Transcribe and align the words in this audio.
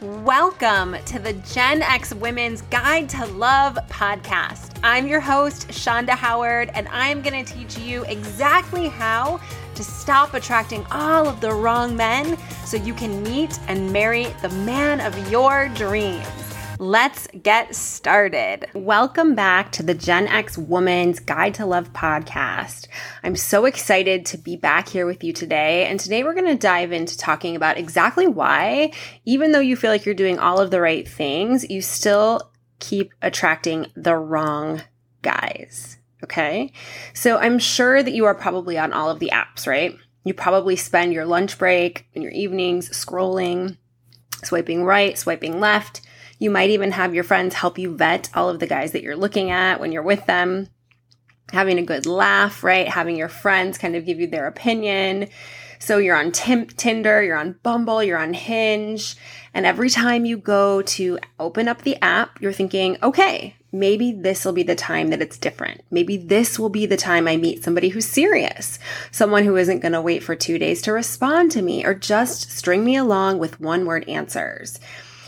Welcome 0.00 0.96
to 1.06 1.18
the 1.20 1.34
Gen 1.52 1.80
X 1.80 2.12
Women's 2.14 2.62
Guide 2.62 3.08
to 3.10 3.26
Love 3.26 3.78
podcast. 3.88 4.76
I'm 4.82 5.06
your 5.06 5.20
host, 5.20 5.68
Shonda 5.68 6.10
Howard, 6.10 6.70
and 6.74 6.88
I'm 6.88 7.22
going 7.22 7.44
to 7.44 7.52
teach 7.52 7.78
you 7.78 8.04
exactly 8.06 8.88
how 8.88 9.40
to 9.76 9.84
stop 9.84 10.34
attracting 10.34 10.84
all 10.90 11.28
of 11.28 11.40
the 11.40 11.52
wrong 11.52 11.96
men 11.96 12.36
so 12.66 12.76
you 12.76 12.92
can 12.92 13.22
meet 13.22 13.58
and 13.68 13.92
marry 13.92 14.26
the 14.42 14.48
man 14.48 15.00
of 15.00 15.30
your 15.30 15.68
dreams. 15.70 16.26
Let's 16.80 17.28
get 17.44 17.74
started. 17.74 18.64
Welcome 18.72 19.34
back 19.34 19.70
to 19.72 19.82
the 19.82 19.92
Gen 19.92 20.26
X 20.28 20.56
Woman's 20.56 21.20
Guide 21.20 21.52
to 21.56 21.66
Love 21.66 21.92
podcast. 21.92 22.88
I'm 23.22 23.36
so 23.36 23.66
excited 23.66 24.24
to 24.26 24.38
be 24.38 24.56
back 24.56 24.88
here 24.88 25.04
with 25.04 25.22
you 25.22 25.34
today. 25.34 25.84
And 25.84 26.00
today 26.00 26.24
we're 26.24 26.32
going 26.32 26.46
to 26.46 26.54
dive 26.54 26.90
into 26.90 27.18
talking 27.18 27.54
about 27.54 27.76
exactly 27.76 28.26
why, 28.26 28.92
even 29.26 29.52
though 29.52 29.60
you 29.60 29.76
feel 29.76 29.90
like 29.90 30.06
you're 30.06 30.14
doing 30.14 30.38
all 30.38 30.58
of 30.58 30.70
the 30.70 30.80
right 30.80 31.06
things, 31.06 31.68
you 31.68 31.82
still 31.82 32.50
keep 32.78 33.12
attracting 33.20 33.88
the 33.94 34.16
wrong 34.16 34.80
guys. 35.20 35.98
Okay. 36.22 36.72
So 37.12 37.36
I'm 37.36 37.58
sure 37.58 38.02
that 38.02 38.14
you 38.14 38.24
are 38.24 38.34
probably 38.34 38.78
on 38.78 38.94
all 38.94 39.10
of 39.10 39.18
the 39.18 39.32
apps, 39.34 39.66
right? 39.66 39.94
You 40.24 40.32
probably 40.32 40.76
spend 40.76 41.12
your 41.12 41.26
lunch 41.26 41.58
break 41.58 42.06
and 42.14 42.22
your 42.22 42.32
evenings 42.32 42.88
scrolling, 42.88 43.76
swiping 44.42 44.82
right, 44.82 45.18
swiping 45.18 45.60
left 45.60 46.00
you 46.44 46.50
might 46.50 46.70
even 46.70 46.92
have 46.92 47.14
your 47.14 47.24
friends 47.24 47.54
help 47.54 47.78
you 47.78 47.96
vet 47.96 48.28
all 48.34 48.50
of 48.50 48.60
the 48.60 48.66
guys 48.66 48.92
that 48.92 49.02
you're 49.02 49.16
looking 49.16 49.50
at 49.50 49.80
when 49.80 49.90
you're 49.90 50.02
with 50.02 50.26
them. 50.26 50.68
Having 51.52 51.78
a 51.78 51.84
good 51.84 52.04
laugh, 52.04 52.62
right? 52.62 52.86
Having 52.86 53.16
your 53.16 53.28
friends 53.28 53.78
kind 53.78 53.96
of 53.96 54.04
give 54.04 54.20
you 54.20 54.26
their 54.26 54.46
opinion. 54.46 55.28
So 55.78 55.98
you're 55.98 56.16
on 56.16 56.32
Tim- 56.32 56.66
Tinder, 56.66 57.22
you're 57.22 57.36
on 57.36 57.58
Bumble, 57.62 58.02
you're 58.02 58.18
on 58.18 58.34
Hinge. 58.34 59.16
And 59.54 59.64
every 59.64 59.88
time 59.88 60.24
you 60.24 60.36
go 60.36 60.82
to 60.82 61.18
open 61.38 61.66
up 61.66 61.82
the 61.82 61.96
app, 62.02 62.40
you're 62.40 62.52
thinking, 62.52 62.98
okay, 63.02 63.56
maybe 63.72 64.12
this 64.12 64.44
will 64.44 64.52
be 64.52 64.62
the 64.62 64.74
time 64.74 65.08
that 65.08 65.22
it's 65.22 65.38
different. 65.38 65.82
Maybe 65.90 66.16
this 66.16 66.58
will 66.58 66.68
be 66.68 66.86
the 66.86 66.96
time 66.96 67.26
I 67.26 67.36
meet 67.36 67.64
somebody 67.64 67.88
who's 67.88 68.06
serious, 68.06 68.78
someone 69.10 69.44
who 69.44 69.56
isn't 69.56 69.80
going 69.80 69.92
to 69.92 70.00
wait 70.00 70.22
for 70.22 70.34
two 70.34 70.58
days 70.58 70.82
to 70.82 70.92
respond 70.92 71.52
to 71.52 71.62
me 71.62 71.84
or 71.84 71.94
just 71.94 72.50
string 72.50 72.84
me 72.84 72.96
along 72.96 73.38
with 73.38 73.60
one 73.60 73.86
word 73.86 74.08
answers. 74.08 74.78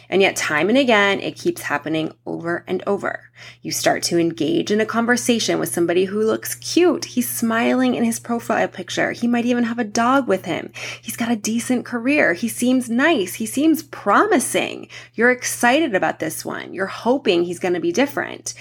And 0.08 0.22
yet, 0.22 0.36
time 0.36 0.68
and 0.68 0.78
again, 0.78 1.20
it 1.20 1.36
keeps 1.36 1.62
happening 1.62 2.12
over 2.24 2.64
and 2.66 2.82
over. 2.86 3.30
You 3.60 3.72
start 3.72 4.02
to 4.04 4.18
engage 4.18 4.70
in 4.70 4.80
a 4.80 4.86
conversation 4.86 5.58
with 5.58 5.68
somebody 5.72 6.04
who 6.04 6.22
looks 6.22 6.54
cute. 6.54 7.06
He's 7.06 7.28
smiling 7.28 7.94
in 7.94 8.04
his 8.04 8.20
profile 8.20 8.68
picture. 8.68 9.12
He 9.12 9.26
might 9.26 9.46
even 9.46 9.64
have 9.64 9.78
a 9.78 9.84
dog 9.84 10.28
with 10.28 10.44
him. 10.44 10.72
He's 11.02 11.16
got 11.16 11.32
a 11.32 11.36
decent 11.36 11.84
career. 11.84 12.34
He 12.34 12.48
seems 12.48 12.88
nice. 12.88 13.34
He 13.34 13.46
seems 13.46 13.82
promising. 13.82 14.88
You're 15.14 15.32
excited 15.32 15.94
about 15.94 16.20
this 16.20 16.44
one. 16.44 16.72
You're 16.72 16.86
hoping 16.86 17.44
he's 17.44 17.58
going 17.58 17.74
to 17.74 17.80
be 17.80 17.92
different. 17.92 18.54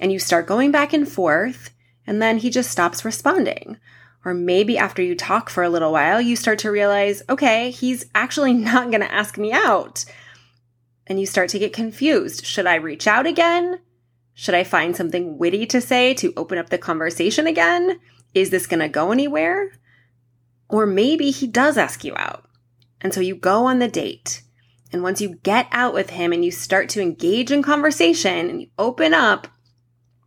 And 0.00 0.12
you 0.12 0.18
start 0.18 0.46
going 0.46 0.70
back 0.70 0.92
and 0.92 1.08
forth, 1.08 1.70
and 2.06 2.22
then 2.22 2.38
he 2.38 2.50
just 2.50 2.70
stops 2.70 3.04
responding. 3.04 3.76
Or 4.24 4.34
maybe 4.34 4.78
after 4.78 5.02
you 5.02 5.16
talk 5.16 5.50
for 5.50 5.64
a 5.64 5.68
little 5.68 5.90
while, 5.90 6.20
you 6.20 6.36
start 6.36 6.60
to 6.60 6.70
realize, 6.70 7.22
okay, 7.28 7.70
he's 7.72 8.06
actually 8.14 8.52
not 8.54 8.90
going 8.90 9.00
to 9.00 9.12
ask 9.12 9.36
me 9.36 9.52
out 9.52 10.04
and 11.06 11.18
you 11.18 11.26
start 11.26 11.48
to 11.50 11.58
get 11.58 11.72
confused. 11.72 12.44
Should 12.44 12.66
I 12.66 12.76
reach 12.76 13.06
out 13.06 13.26
again? 13.26 13.80
Should 14.34 14.54
I 14.54 14.64
find 14.64 14.96
something 14.96 15.38
witty 15.38 15.66
to 15.66 15.80
say 15.80 16.14
to 16.14 16.32
open 16.36 16.58
up 16.58 16.70
the 16.70 16.78
conversation 16.78 17.46
again? 17.46 18.00
Is 18.34 18.50
this 18.50 18.66
going 18.66 18.80
to 18.80 18.88
go 18.88 19.12
anywhere? 19.12 19.72
Or 20.68 20.86
maybe 20.86 21.30
he 21.30 21.46
does 21.46 21.76
ask 21.76 22.02
you 22.02 22.14
out. 22.16 22.48
And 23.00 23.12
so 23.12 23.20
you 23.20 23.34
go 23.34 23.66
on 23.66 23.78
the 23.78 23.88
date. 23.88 24.42
And 24.92 25.02
once 25.02 25.20
you 25.20 25.36
get 25.36 25.68
out 25.70 25.94
with 25.94 26.10
him 26.10 26.32
and 26.32 26.44
you 26.44 26.50
start 26.50 26.88
to 26.90 27.02
engage 27.02 27.50
in 27.50 27.62
conversation 27.62 28.50
and 28.50 28.60
you 28.62 28.68
open 28.78 29.12
up, 29.12 29.48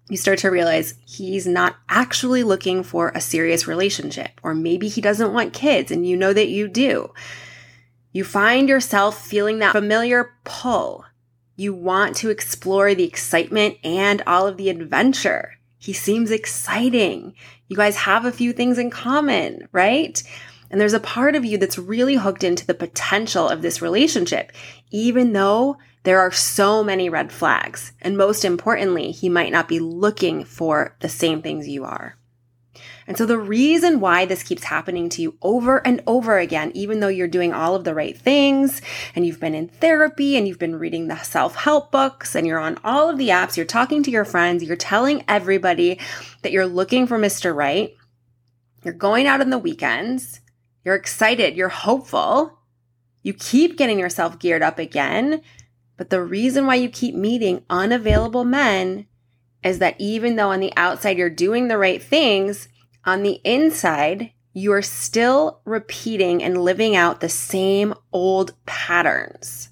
you 0.09 0.17
start 0.17 0.39
to 0.39 0.51
realize 0.51 0.95
he's 1.05 1.47
not 1.47 1.77
actually 1.89 2.43
looking 2.43 2.83
for 2.83 3.09
a 3.09 3.21
serious 3.21 3.67
relationship. 3.67 4.39
Or 4.43 4.53
maybe 4.53 4.87
he 4.87 5.01
doesn't 5.01 5.33
want 5.33 5.53
kids 5.53 5.91
and 5.91 6.05
you 6.05 6.15
know 6.15 6.33
that 6.33 6.49
you 6.49 6.67
do. 6.67 7.11
You 8.15 8.23
find 8.23 8.69
yourself 8.69 9.27
feeling 9.27 9.59
that 9.59 9.73
familiar 9.73 10.37
pull. 10.45 11.03
You 11.57 11.73
want 11.73 12.15
to 12.15 12.29
explore 12.29 12.95
the 12.95 13.03
excitement 13.03 13.75
and 13.83 14.23
all 14.25 14.47
of 14.47 14.55
the 14.55 14.69
adventure. 14.69 15.55
He 15.79 15.91
seems 15.91 16.31
exciting. 16.31 17.35
You 17.67 17.75
guys 17.75 17.97
have 17.97 18.23
a 18.23 18.31
few 18.31 18.53
things 18.53 18.77
in 18.77 18.89
common, 18.89 19.67
right? 19.73 20.23
And 20.71 20.79
there's 20.79 20.93
a 20.93 20.99
part 21.01 21.35
of 21.35 21.43
you 21.43 21.57
that's 21.57 21.77
really 21.77 22.15
hooked 22.15 22.45
into 22.45 22.65
the 22.65 22.73
potential 22.73 23.49
of 23.49 23.61
this 23.61 23.81
relationship, 23.81 24.53
even 24.91 25.33
though 25.33 25.75
there 26.03 26.21
are 26.21 26.31
so 26.31 26.85
many 26.85 27.09
red 27.09 27.33
flags. 27.33 27.91
And 28.01 28.15
most 28.15 28.45
importantly, 28.45 29.11
he 29.11 29.27
might 29.27 29.51
not 29.51 29.67
be 29.67 29.79
looking 29.79 30.45
for 30.45 30.95
the 31.01 31.09
same 31.09 31.41
things 31.41 31.67
you 31.67 31.83
are. 31.83 32.15
And 33.07 33.17
so 33.17 33.25
the 33.25 33.37
reason 33.37 33.99
why 33.99 34.25
this 34.25 34.43
keeps 34.43 34.63
happening 34.63 35.09
to 35.09 35.21
you 35.21 35.37
over 35.41 35.85
and 35.85 36.01
over 36.07 36.37
again, 36.37 36.71
even 36.73 36.99
though 36.99 37.07
you're 37.07 37.27
doing 37.27 37.53
all 37.53 37.75
of 37.75 37.83
the 37.83 37.93
right 37.93 38.17
things 38.17 38.81
and 39.15 39.25
you've 39.25 39.39
been 39.39 39.55
in 39.55 39.67
therapy 39.67 40.37
and 40.37 40.47
you've 40.47 40.59
been 40.59 40.77
reading 40.77 41.07
the 41.07 41.17
self 41.17 41.55
help 41.55 41.91
books 41.91 42.35
and 42.35 42.47
you're 42.47 42.59
on 42.59 42.77
all 42.83 43.09
of 43.09 43.17
the 43.17 43.29
apps, 43.29 43.57
you're 43.57 43.65
talking 43.65 44.03
to 44.03 44.11
your 44.11 44.25
friends, 44.25 44.63
you're 44.63 44.75
telling 44.75 45.23
everybody 45.27 45.99
that 46.41 46.51
you're 46.51 46.65
looking 46.65 47.07
for 47.07 47.17
Mr. 47.17 47.55
Right. 47.55 47.95
You're 48.83 48.93
going 48.93 49.27
out 49.27 49.41
on 49.41 49.49
the 49.49 49.57
weekends. 49.57 50.41
You're 50.83 50.95
excited. 50.95 51.55
You're 51.55 51.69
hopeful. 51.69 52.59
You 53.23 53.33
keep 53.33 53.77
getting 53.77 53.97
yourself 53.97 54.37
geared 54.37 54.61
up 54.61 54.77
again. 54.77 55.41
But 55.97 56.09
the 56.09 56.21
reason 56.21 56.67
why 56.67 56.75
you 56.75 56.89
keep 56.89 57.15
meeting 57.15 57.63
unavailable 57.69 58.43
men 58.43 59.07
is 59.65 59.79
that 59.79 59.95
even 59.99 60.37
though 60.37 60.51
on 60.51 60.61
the 60.61 60.71
outside 60.77 61.17
you're 61.17 61.29
doing 61.29 61.67
the 61.67 61.77
right 61.77 62.01
things, 62.01 62.69
on 63.03 63.23
the 63.23 63.41
inside, 63.43 64.31
you 64.53 64.71
are 64.71 64.81
still 64.81 65.59
repeating 65.65 66.41
and 66.41 66.63
living 66.63 66.95
out 66.95 67.19
the 67.19 67.27
same 67.27 67.93
old 68.13 68.53
patterns. 68.65 69.69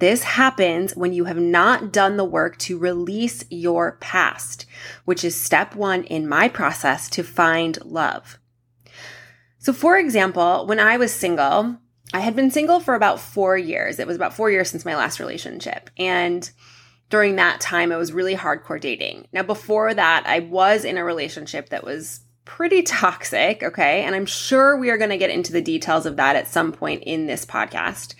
This 0.00 0.24
happens 0.24 0.96
when 0.96 1.12
you 1.12 1.24
have 1.26 1.38
not 1.38 1.92
done 1.92 2.16
the 2.16 2.24
work 2.24 2.58
to 2.58 2.78
release 2.78 3.44
your 3.50 3.92
past, 4.00 4.66
which 5.04 5.22
is 5.22 5.36
step 5.36 5.76
one 5.76 6.02
in 6.04 6.28
my 6.28 6.48
process 6.48 7.08
to 7.10 7.22
find 7.22 7.78
love. 7.84 8.38
So, 9.58 9.72
for 9.72 9.96
example, 9.98 10.66
when 10.66 10.80
I 10.80 10.96
was 10.96 11.14
single, 11.14 11.76
I 12.12 12.20
had 12.20 12.34
been 12.34 12.50
single 12.50 12.80
for 12.80 12.94
about 12.94 13.20
four 13.20 13.56
years. 13.56 13.98
It 13.98 14.06
was 14.06 14.16
about 14.16 14.34
four 14.34 14.50
years 14.50 14.68
since 14.70 14.84
my 14.84 14.96
last 14.96 15.20
relationship. 15.20 15.90
And 15.96 16.50
during 17.14 17.36
that 17.36 17.60
time, 17.60 17.92
I 17.92 17.96
was 17.96 18.12
really 18.12 18.34
hardcore 18.34 18.80
dating. 18.80 19.28
Now, 19.32 19.44
before 19.44 19.94
that, 19.94 20.24
I 20.26 20.40
was 20.40 20.84
in 20.84 20.98
a 20.98 21.04
relationship 21.04 21.68
that 21.68 21.84
was 21.84 22.22
pretty 22.44 22.82
toxic, 22.82 23.62
okay? 23.62 24.02
And 24.02 24.16
I'm 24.16 24.26
sure 24.26 24.76
we 24.76 24.90
are 24.90 24.98
going 24.98 25.10
to 25.10 25.16
get 25.16 25.30
into 25.30 25.52
the 25.52 25.62
details 25.62 26.06
of 26.06 26.16
that 26.16 26.34
at 26.34 26.48
some 26.48 26.72
point 26.72 27.04
in 27.04 27.26
this 27.26 27.46
podcast. 27.46 28.16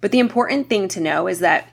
But 0.00 0.12
the 0.12 0.20
important 0.20 0.68
thing 0.68 0.86
to 0.86 1.00
know 1.00 1.26
is 1.26 1.40
that 1.40 1.72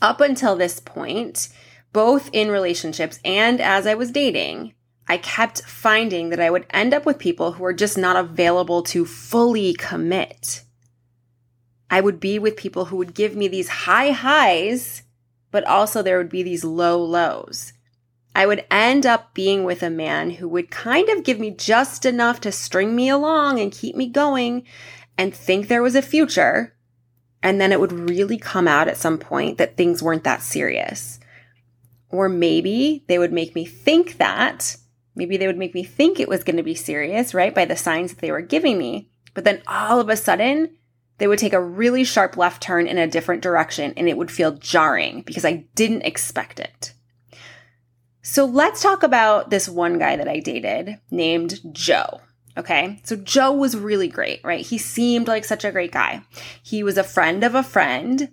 up 0.00 0.20
until 0.20 0.54
this 0.54 0.78
point, 0.78 1.48
both 1.92 2.30
in 2.32 2.48
relationships 2.48 3.18
and 3.24 3.60
as 3.60 3.84
I 3.84 3.94
was 3.94 4.12
dating, 4.12 4.74
I 5.08 5.16
kept 5.16 5.62
finding 5.62 6.28
that 6.28 6.38
I 6.38 6.50
would 6.50 6.66
end 6.70 6.94
up 6.94 7.04
with 7.04 7.18
people 7.18 7.50
who 7.50 7.64
were 7.64 7.72
just 7.72 7.98
not 7.98 8.14
available 8.14 8.84
to 8.84 9.04
fully 9.04 9.74
commit. 9.74 10.62
I 11.90 12.00
would 12.00 12.20
be 12.20 12.38
with 12.38 12.56
people 12.56 12.84
who 12.84 12.98
would 12.98 13.14
give 13.14 13.34
me 13.34 13.48
these 13.48 13.68
high 13.68 14.12
highs, 14.12 15.02
but 15.52 15.64
also 15.64 16.02
there 16.02 16.18
would 16.18 16.30
be 16.30 16.42
these 16.42 16.64
low 16.64 17.00
lows. 17.00 17.72
I 18.34 18.46
would 18.46 18.64
end 18.70 19.06
up 19.06 19.34
being 19.34 19.62
with 19.64 19.82
a 19.82 19.90
man 19.90 20.30
who 20.30 20.48
would 20.48 20.70
kind 20.70 21.08
of 21.10 21.22
give 21.22 21.38
me 21.38 21.50
just 21.50 22.04
enough 22.06 22.40
to 22.40 22.50
string 22.50 22.96
me 22.96 23.08
along 23.08 23.60
and 23.60 23.70
keep 23.70 23.94
me 23.94 24.08
going 24.08 24.64
and 25.18 25.34
think 25.34 25.68
there 25.68 25.82
was 25.82 25.94
a 25.94 26.02
future. 26.02 26.74
And 27.42 27.60
then 27.60 27.72
it 27.72 27.80
would 27.80 27.92
really 27.92 28.38
come 28.38 28.66
out 28.66 28.88
at 28.88 28.96
some 28.96 29.18
point 29.18 29.58
that 29.58 29.76
things 29.76 30.02
weren't 30.02 30.24
that 30.24 30.42
serious. 30.42 31.20
Or 32.08 32.28
maybe 32.28 33.04
they 33.06 33.18
would 33.18 33.32
make 33.32 33.54
me 33.54 33.64
think 33.66 34.16
that. 34.16 34.76
Maybe 35.14 35.36
they 35.36 35.46
would 35.46 35.58
make 35.58 35.74
me 35.74 35.84
think 35.84 36.18
it 36.18 36.28
was 36.28 36.44
going 36.44 36.56
to 36.56 36.62
be 36.62 36.74
serious, 36.74 37.34
right? 37.34 37.54
By 37.54 37.66
the 37.66 37.76
signs 37.76 38.12
that 38.12 38.20
they 38.20 38.30
were 38.30 38.40
giving 38.40 38.78
me. 38.78 39.10
But 39.34 39.44
then 39.44 39.60
all 39.66 40.00
of 40.00 40.08
a 40.08 40.16
sudden, 40.16 40.76
they 41.18 41.26
would 41.26 41.38
take 41.38 41.52
a 41.52 41.62
really 41.62 42.04
sharp 42.04 42.36
left 42.36 42.62
turn 42.62 42.86
in 42.86 42.98
a 42.98 43.06
different 43.06 43.42
direction 43.42 43.92
and 43.96 44.08
it 44.08 44.16
would 44.16 44.30
feel 44.30 44.52
jarring 44.52 45.22
because 45.22 45.44
I 45.44 45.66
didn't 45.74 46.02
expect 46.02 46.58
it. 46.58 46.94
So 48.22 48.44
let's 48.44 48.82
talk 48.82 49.02
about 49.02 49.50
this 49.50 49.68
one 49.68 49.98
guy 49.98 50.16
that 50.16 50.28
I 50.28 50.40
dated 50.40 50.98
named 51.10 51.60
Joe. 51.72 52.20
Okay. 52.56 53.00
So 53.04 53.16
Joe 53.16 53.52
was 53.52 53.76
really 53.76 54.08
great, 54.08 54.40
right? 54.44 54.64
He 54.64 54.78
seemed 54.78 55.26
like 55.26 55.44
such 55.44 55.64
a 55.64 55.72
great 55.72 55.92
guy. 55.92 56.22
He 56.62 56.82
was 56.82 56.98
a 56.98 57.04
friend 57.04 57.44
of 57.44 57.54
a 57.54 57.62
friend. 57.62 58.30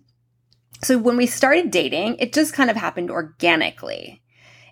So 0.84 0.98
when 0.98 1.18
we 1.18 1.26
started 1.26 1.72
dating, 1.72 2.18
it 2.20 2.34
just 2.34 2.54
kind 2.54 2.70
of 2.70 2.76
happened 2.76 3.12
organically. 3.12 4.22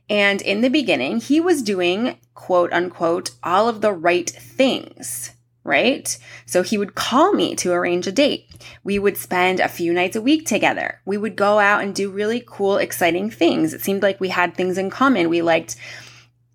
And 0.10 0.42
in 0.42 0.62
the 0.62 0.70
beginning, 0.70 1.20
he 1.20 1.40
was 1.40 1.62
doing 1.62 2.18
quote 2.34 2.72
unquote 2.72 3.32
all 3.44 3.68
of 3.68 3.82
the 3.82 3.92
right 3.92 4.30
things, 4.30 5.32
right? 5.68 6.18
So 6.46 6.64
he 6.64 6.78
would 6.78 6.96
call 6.96 7.34
me 7.34 7.54
to 7.58 7.74
arrange 7.74 8.08
a 8.08 8.12
date. 8.12 8.48
We 8.84 8.98
would 8.98 9.18
spend 9.18 9.60
a 9.60 9.68
few 9.68 9.94
nights 9.94 10.16
a 10.16 10.22
week 10.22 10.48
together. 10.48 11.02
We 11.06 11.18
would 11.18 11.36
go 11.36 11.60
out 11.60 11.84
and 11.84 11.94
do 11.94 12.10
really 12.10 12.42
cool, 12.48 12.78
exciting 12.78 13.30
things. 13.30 13.74
It 13.74 13.82
seemed 13.82 14.02
like 14.02 14.20
we 14.20 14.30
had 14.30 14.56
things 14.56 14.78
in 14.78 14.90
common. 14.90 15.30
We 15.30 15.42
liked 15.42 15.76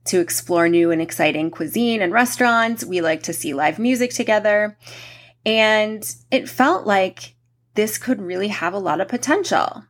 to 0.07 0.19
explore 0.19 0.69
new 0.69 0.91
and 0.91 1.01
exciting 1.01 1.51
cuisine 1.51 2.01
and 2.01 2.13
restaurants. 2.13 2.85
We 2.85 3.03
liked 3.03 3.25
to 3.27 3.35
see 3.35 3.55
live 3.55 3.79
music 3.79 4.13
together. 4.13 4.79
And 5.45 6.03
it 6.31 6.49
felt 6.49 6.87
like 6.87 7.35
this 7.75 7.99
could 7.99 8.21
really 8.21 8.49
have 8.49 8.73
a 8.73 8.79
lot 8.79 9.01
of 9.01 9.09
potential. 9.09 9.85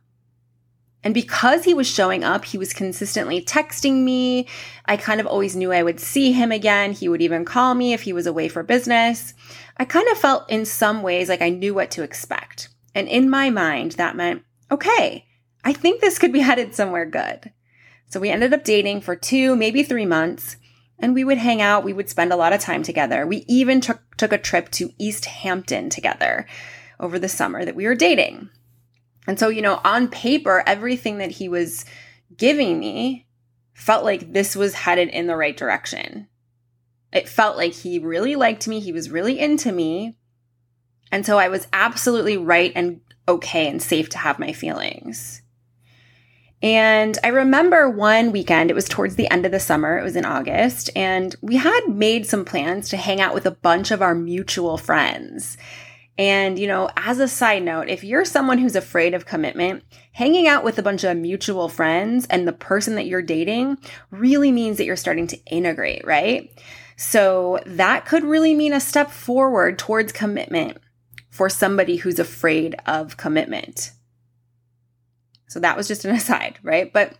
And 1.03 1.13
because 1.13 1.65
he 1.65 1.73
was 1.73 1.87
showing 1.87 2.23
up, 2.23 2.45
he 2.45 2.57
was 2.57 2.73
consistently 2.73 3.41
texting 3.41 4.03
me. 4.03 4.47
I 4.85 4.95
kind 4.95 5.19
of 5.19 5.27
always 5.27 5.55
knew 5.55 5.71
I 5.71 5.83
would 5.83 5.99
see 5.99 6.31
him 6.31 6.51
again. 6.51 6.93
He 6.93 7.09
would 7.09 7.21
even 7.21 7.43
call 7.43 7.75
me 7.75 7.93
if 7.93 8.03
he 8.03 8.13
was 8.13 8.25
away 8.25 8.47
for 8.47 8.63
business. 8.63 9.33
I 9.77 9.85
kind 9.85 10.07
of 10.09 10.17
felt 10.17 10.49
in 10.49 10.65
some 10.65 11.03
ways 11.03 11.27
like 11.27 11.41
I 11.41 11.49
knew 11.49 11.73
what 11.73 11.91
to 11.91 12.03
expect. 12.03 12.69
And 12.95 13.07
in 13.07 13.29
my 13.29 13.49
mind, 13.49 13.93
that 13.93 14.15
meant, 14.15 14.43
okay, 14.71 15.25
I 15.63 15.73
think 15.73 15.99
this 15.99 16.19
could 16.19 16.31
be 16.31 16.39
headed 16.41 16.73
somewhere 16.73 17.05
good. 17.05 17.51
So 18.09 18.19
we 18.19 18.29
ended 18.29 18.53
up 18.53 18.63
dating 18.63 19.01
for 19.01 19.15
two, 19.15 19.55
maybe 19.55 19.83
three 19.83 20.05
months, 20.05 20.57
and 20.99 21.13
we 21.13 21.23
would 21.23 21.39
hang 21.39 21.61
out. 21.61 21.83
We 21.83 21.93
would 21.93 22.09
spend 22.09 22.31
a 22.31 22.35
lot 22.37 22.53
of 22.53 22.61
time 22.61 22.83
together. 22.83 23.25
We 23.25 23.43
even 23.47 23.81
took, 23.81 23.99
took 24.17 24.31
a 24.31 24.37
trip 24.37 24.69
to 24.71 24.91
East 24.99 25.25
Hampton 25.25 25.89
together 25.89 26.45
over 26.99 27.17
the 27.17 27.27
summer 27.27 27.65
that 27.65 27.75
we 27.75 27.87
were 27.87 27.95
dating. 27.95 28.49
And 29.27 29.39
so, 29.39 29.49
you 29.49 29.61
know, 29.61 29.79
on 29.83 30.07
paper, 30.07 30.63
everything 30.65 31.17
that 31.19 31.31
he 31.31 31.47
was 31.47 31.85
giving 32.35 32.79
me 32.79 33.27
felt 33.73 34.03
like 34.03 34.33
this 34.33 34.55
was 34.55 34.73
headed 34.73 35.09
in 35.09 35.27
the 35.27 35.35
right 35.35 35.55
direction. 35.55 36.27
It 37.11 37.29
felt 37.29 37.57
like 37.57 37.73
he 37.73 37.99
really 37.99 38.35
liked 38.35 38.67
me, 38.67 38.79
he 38.79 38.91
was 38.91 39.09
really 39.09 39.39
into 39.39 39.71
me. 39.71 40.15
And 41.11 41.25
so 41.25 41.37
I 41.37 41.47
was 41.47 41.67
absolutely 41.71 42.37
right 42.37 42.71
and 42.75 43.01
okay 43.27 43.67
and 43.67 43.81
safe 43.81 44.09
to 44.09 44.17
have 44.17 44.39
my 44.39 44.51
feelings. 44.51 45.41
And 46.63 47.17
I 47.23 47.27
remember 47.27 47.89
one 47.89 48.31
weekend, 48.31 48.71
it 48.71 48.73
was 48.73 48.87
towards 48.87 49.15
the 49.15 49.29
end 49.29 49.45
of 49.45 49.51
the 49.51 49.59
summer, 49.59 49.97
it 49.99 50.03
was 50.03 50.15
in 50.15 50.23
August, 50.23 50.89
and 50.95 51.35
we 51.41 51.57
had 51.57 51.81
made 51.89 52.25
some 52.25 52.45
plans 52.45 52.87
to 52.89 52.97
hang 52.97 53.19
out 53.19 53.33
with 53.33 53.45
a 53.45 53.51
bunch 53.51 53.91
of 53.91 54.01
our 54.01 54.15
mutual 54.15 54.77
friends. 54.77 55.57
And, 56.17 56.59
you 56.59 56.67
know, 56.67 56.89
as 56.95 57.19
a 57.19 57.27
side 57.27 57.63
note, 57.63 57.89
if 57.89 58.03
you're 58.03 58.25
someone 58.25 58.59
who's 58.59 58.75
afraid 58.75 59.15
of 59.15 59.25
commitment, 59.25 59.83
hanging 60.11 60.47
out 60.47 60.63
with 60.63 60.77
a 60.77 60.83
bunch 60.83 61.03
of 61.03 61.17
mutual 61.17 61.69
friends 61.69 62.27
and 62.29 62.47
the 62.47 62.53
person 62.53 62.95
that 62.95 63.07
you're 63.07 63.23
dating 63.23 63.77
really 64.11 64.51
means 64.51 64.77
that 64.77 64.85
you're 64.85 64.95
starting 64.95 65.25
to 65.27 65.43
integrate, 65.45 66.05
right? 66.05 66.51
So 66.97 67.59
that 67.65 68.05
could 68.05 68.23
really 68.23 68.53
mean 68.53 68.73
a 68.73 68.79
step 68.79 69.09
forward 69.09 69.79
towards 69.79 70.11
commitment 70.11 70.77
for 71.31 71.49
somebody 71.49 71.95
who's 71.95 72.19
afraid 72.19 72.75
of 72.85 73.17
commitment. 73.17 73.91
So 75.47 75.59
that 75.59 75.75
was 75.75 75.87
just 75.87 76.05
an 76.05 76.11
aside, 76.15 76.59
right? 76.61 76.93
But 76.93 77.15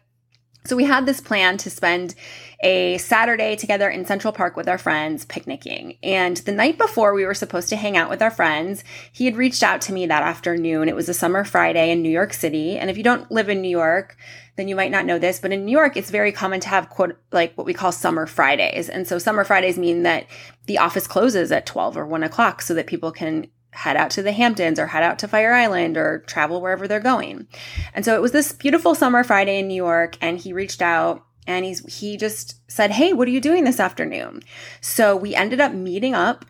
so 0.66 0.76
we 0.76 0.86
had 0.86 1.06
this 1.06 1.20
plan 1.20 1.58
to 1.58 1.70
spend 1.70 2.16
a 2.62 2.98
Saturday 2.98 3.56
together 3.58 3.90
in 3.90 4.06
Central 4.06 4.32
Park 4.32 4.56
with 4.56 4.70
our 4.70 4.78
friends 4.78 5.26
picnicking. 5.26 5.98
And 6.02 6.38
the 6.38 6.54
night 6.54 6.78
before 6.78 7.14
we 7.14 7.26
were 7.26 7.34
supposed 7.34 7.68
to 7.70 7.76
hang 7.76 7.98
out 7.98 8.10
with 8.10 8.22
our 8.22 8.32
friends, 8.32 8.84
he 9.12 9.26
had 9.26 9.36
reached 9.36 9.64
out 9.64 9.82
to 9.82 9.94
me 9.94 10.06
that 10.08 10.24
afternoon. 10.24 10.88
It 10.88 10.96
was 10.96 11.10
a 11.10 11.14
summer 11.14 11.44
Friday 11.44 11.92
in 11.92 12.02
New 12.02 12.10
York 12.10 12.34
City. 12.34 12.78
And 12.78 12.90
if 12.90 12.98
you 12.98 13.04
don't 13.04 13.30
live 13.30 13.50
in 13.50 13.62
New 13.62 13.70
York, 13.70 14.16
then 14.56 14.68
you 14.68 14.76
might 14.76 14.92
not 14.92 15.06
know 15.06 15.20
this, 15.20 15.40
but 15.40 15.52
in 15.52 15.66
New 15.66 15.72
York, 15.72 15.98
it's 15.98 16.12
very 16.12 16.32
common 16.32 16.60
to 16.62 16.70
have 16.70 16.90
quote, 16.90 17.18
like 17.32 17.54
what 17.56 17.66
we 17.66 17.74
call 17.74 17.92
summer 17.92 18.26
Fridays. 18.26 18.88
And 18.88 19.08
so 19.08 19.18
summer 19.18 19.44
Fridays 19.44 19.78
mean 19.78 20.04
that 20.04 20.28
the 20.68 20.78
office 20.78 21.08
closes 21.08 21.52
at 21.52 21.66
12 21.66 21.98
or 21.98 22.06
1 22.06 22.24
o'clock 22.24 22.62
so 22.62 22.74
that 22.76 22.88
people 22.88 23.12
can 23.12 23.48
head 23.74 23.98
out 23.98 24.12
to 24.12 24.22
the 24.22 24.32
Hamptons 24.32 24.80
or 24.80 24.88
head 24.88 25.04
out 25.04 25.20
to 25.20 25.28
Fire 25.28 25.54
Island 25.54 25.98
or 25.98 26.20
travel 26.20 26.62
wherever 26.62 26.88
they're 26.88 27.00
going. 27.00 27.48
And 27.94 28.06
so 28.06 28.16
it 28.16 28.22
was 28.22 28.32
this 28.32 28.52
beautiful 28.52 28.96
summer 28.96 29.24
Friday 29.24 29.60
in 29.60 29.68
New 29.68 29.76
York 29.76 30.18
and 30.22 30.38
he 30.38 30.54
reached 30.54 30.82
out 30.82 31.26
and 31.46 31.66
he's 31.66 32.00
he 32.00 32.16
just 32.16 32.60
said, 32.72 32.92
"Hey, 32.92 33.14
what 33.14 33.28
are 33.28 33.32
you 33.32 33.42
doing 33.42 33.64
this 33.66 33.80
afternoon?" 33.80 34.44
So 34.80 35.16
we 35.16 35.36
ended 35.36 35.60
up 35.60 35.74
meeting 35.74 36.14
up 36.16 36.46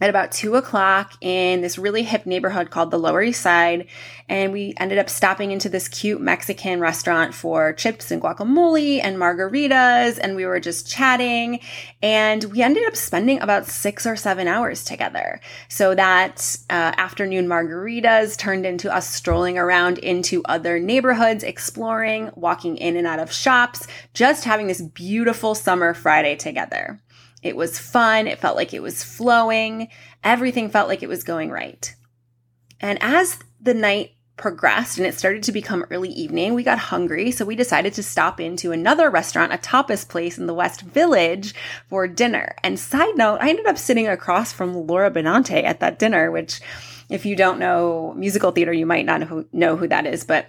at 0.00 0.10
about 0.10 0.32
two 0.32 0.56
o'clock 0.56 1.12
in 1.20 1.60
this 1.60 1.78
really 1.78 2.02
hip 2.02 2.24
neighborhood 2.24 2.70
called 2.70 2.90
the 2.90 2.98
Lower 2.98 3.22
East 3.22 3.42
Side. 3.42 3.86
And 4.28 4.52
we 4.52 4.74
ended 4.78 4.98
up 4.98 5.10
stopping 5.10 5.50
into 5.50 5.68
this 5.68 5.88
cute 5.88 6.20
Mexican 6.20 6.80
restaurant 6.80 7.34
for 7.34 7.72
chips 7.72 8.10
and 8.10 8.22
guacamole 8.22 9.00
and 9.02 9.16
margaritas. 9.16 10.18
And 10.22 10.36
we 10.36 10.46
were 10.46 10.60
just 10.60 10.88
chatting. 10.88 11.60
And 12.00 12.44
we 12.44 12.62
ended 12.62 12.86
up 12.86 12.96
spending 12.96 13.40
about 13.40 13.66
six 13.66 14.06
or 14.06 14.16
seven 14.16 14.48
hours 14.48 14.84
together. 14.84 15.40
So 15.68 15.94
that 15.94 16.56
uh, 16.70 16.92
afternoon 16.96 17.46
margaritas 17.46 18.38
turned 18.38 18.64
into 18.64 18.94
us 18.94 19.08
strolling 19.08 19.58
around 19.58 19.98
into 19.98 20.42
other 20.44 20.78
neighborhoods, 20.78 21.44
exploring, 21.44 22.30
walking 22.34 22.76
in 22.76 22.96
and 22.96 23.06
out 23.06 23.18
of 23.18 23.32
shops, 23.32 23.86
just 24.14 24.44
having 24.44 24.68
this 24.68 24.80
beautiful 24.80 25.54
summer 25.54 25.92
Friday 25.92 26.36
together. 26.36 27.00
It 27.42 27.56
was 27.56 27.78
fun. 27.78 28.26
It 28.26 28.38
felt 28.38 28.56
like 28.56 28.74
it 28.74 28.82
was 28.82 29.02
flowing. 29.02 29.88
Everything 30.22 30.70
felt 30.70 30.88
like 30.88 31.02
it 31.02 31.08
was 31.08 31.24
going 31.24 31.50
right. 31.50 31.94
And 32.80 32.98
as 33.02 33.38
the 33.60 33.74
night 33.74 34.12
progressed 34.36 34.96
and 34.96 35.06
it 35.06 35.14
started 35.14 35.42
to 35.42 35.52
become 35.52 35.84
early 35.90 36.08
evening, 36.08 36.54
we 36.54 36.62
got 36.62 36.78
hungry. 36.78 37.30
So 37.30 37.44
we 37.44 37.54
decided 37.54 37.92
to 37.94 38.02
stop 38.02 38.40
into 38.40 38.72
another 38.72 39.10
restaurant, 39.10 39.52
a 39.52 39.58
tapas 39.58 40.08
place 40.08 40.38
in 40.38 40.46
the 40.46 40.54
West 40.54 40.80
Village 40.80 41.54
for 41.88 42.08
dinner. 42.08 42.54
And 42.64 42.78
side 42.78 43.16
note, 43.16 43.38
I 43.40 43.50
ended 43.50 43.66
up 43.66 43.78
sitting 43.78 44.08
across 44.08 44.52
from 44.52 44.86
Laura 44.86 45.10
Benanti 45.10 45.62
at 45.62 45.80
that 45.80 45.98
dinner, 45.98 46.30
which 46.30 46.60
if 47.10 47.26
you 47.26 47.36
don't 47.36 47.58
know 47.58 48.14
musical 48.16 48.50
theater, 48.50 48.72
you 48.72 48.86
might 48.86 49.04
not 49.04 49.52
know 49.52 49.76
who 49.76 49.88
that 49.88 50.06
is, 50.06 50.24
but 50.24 50.46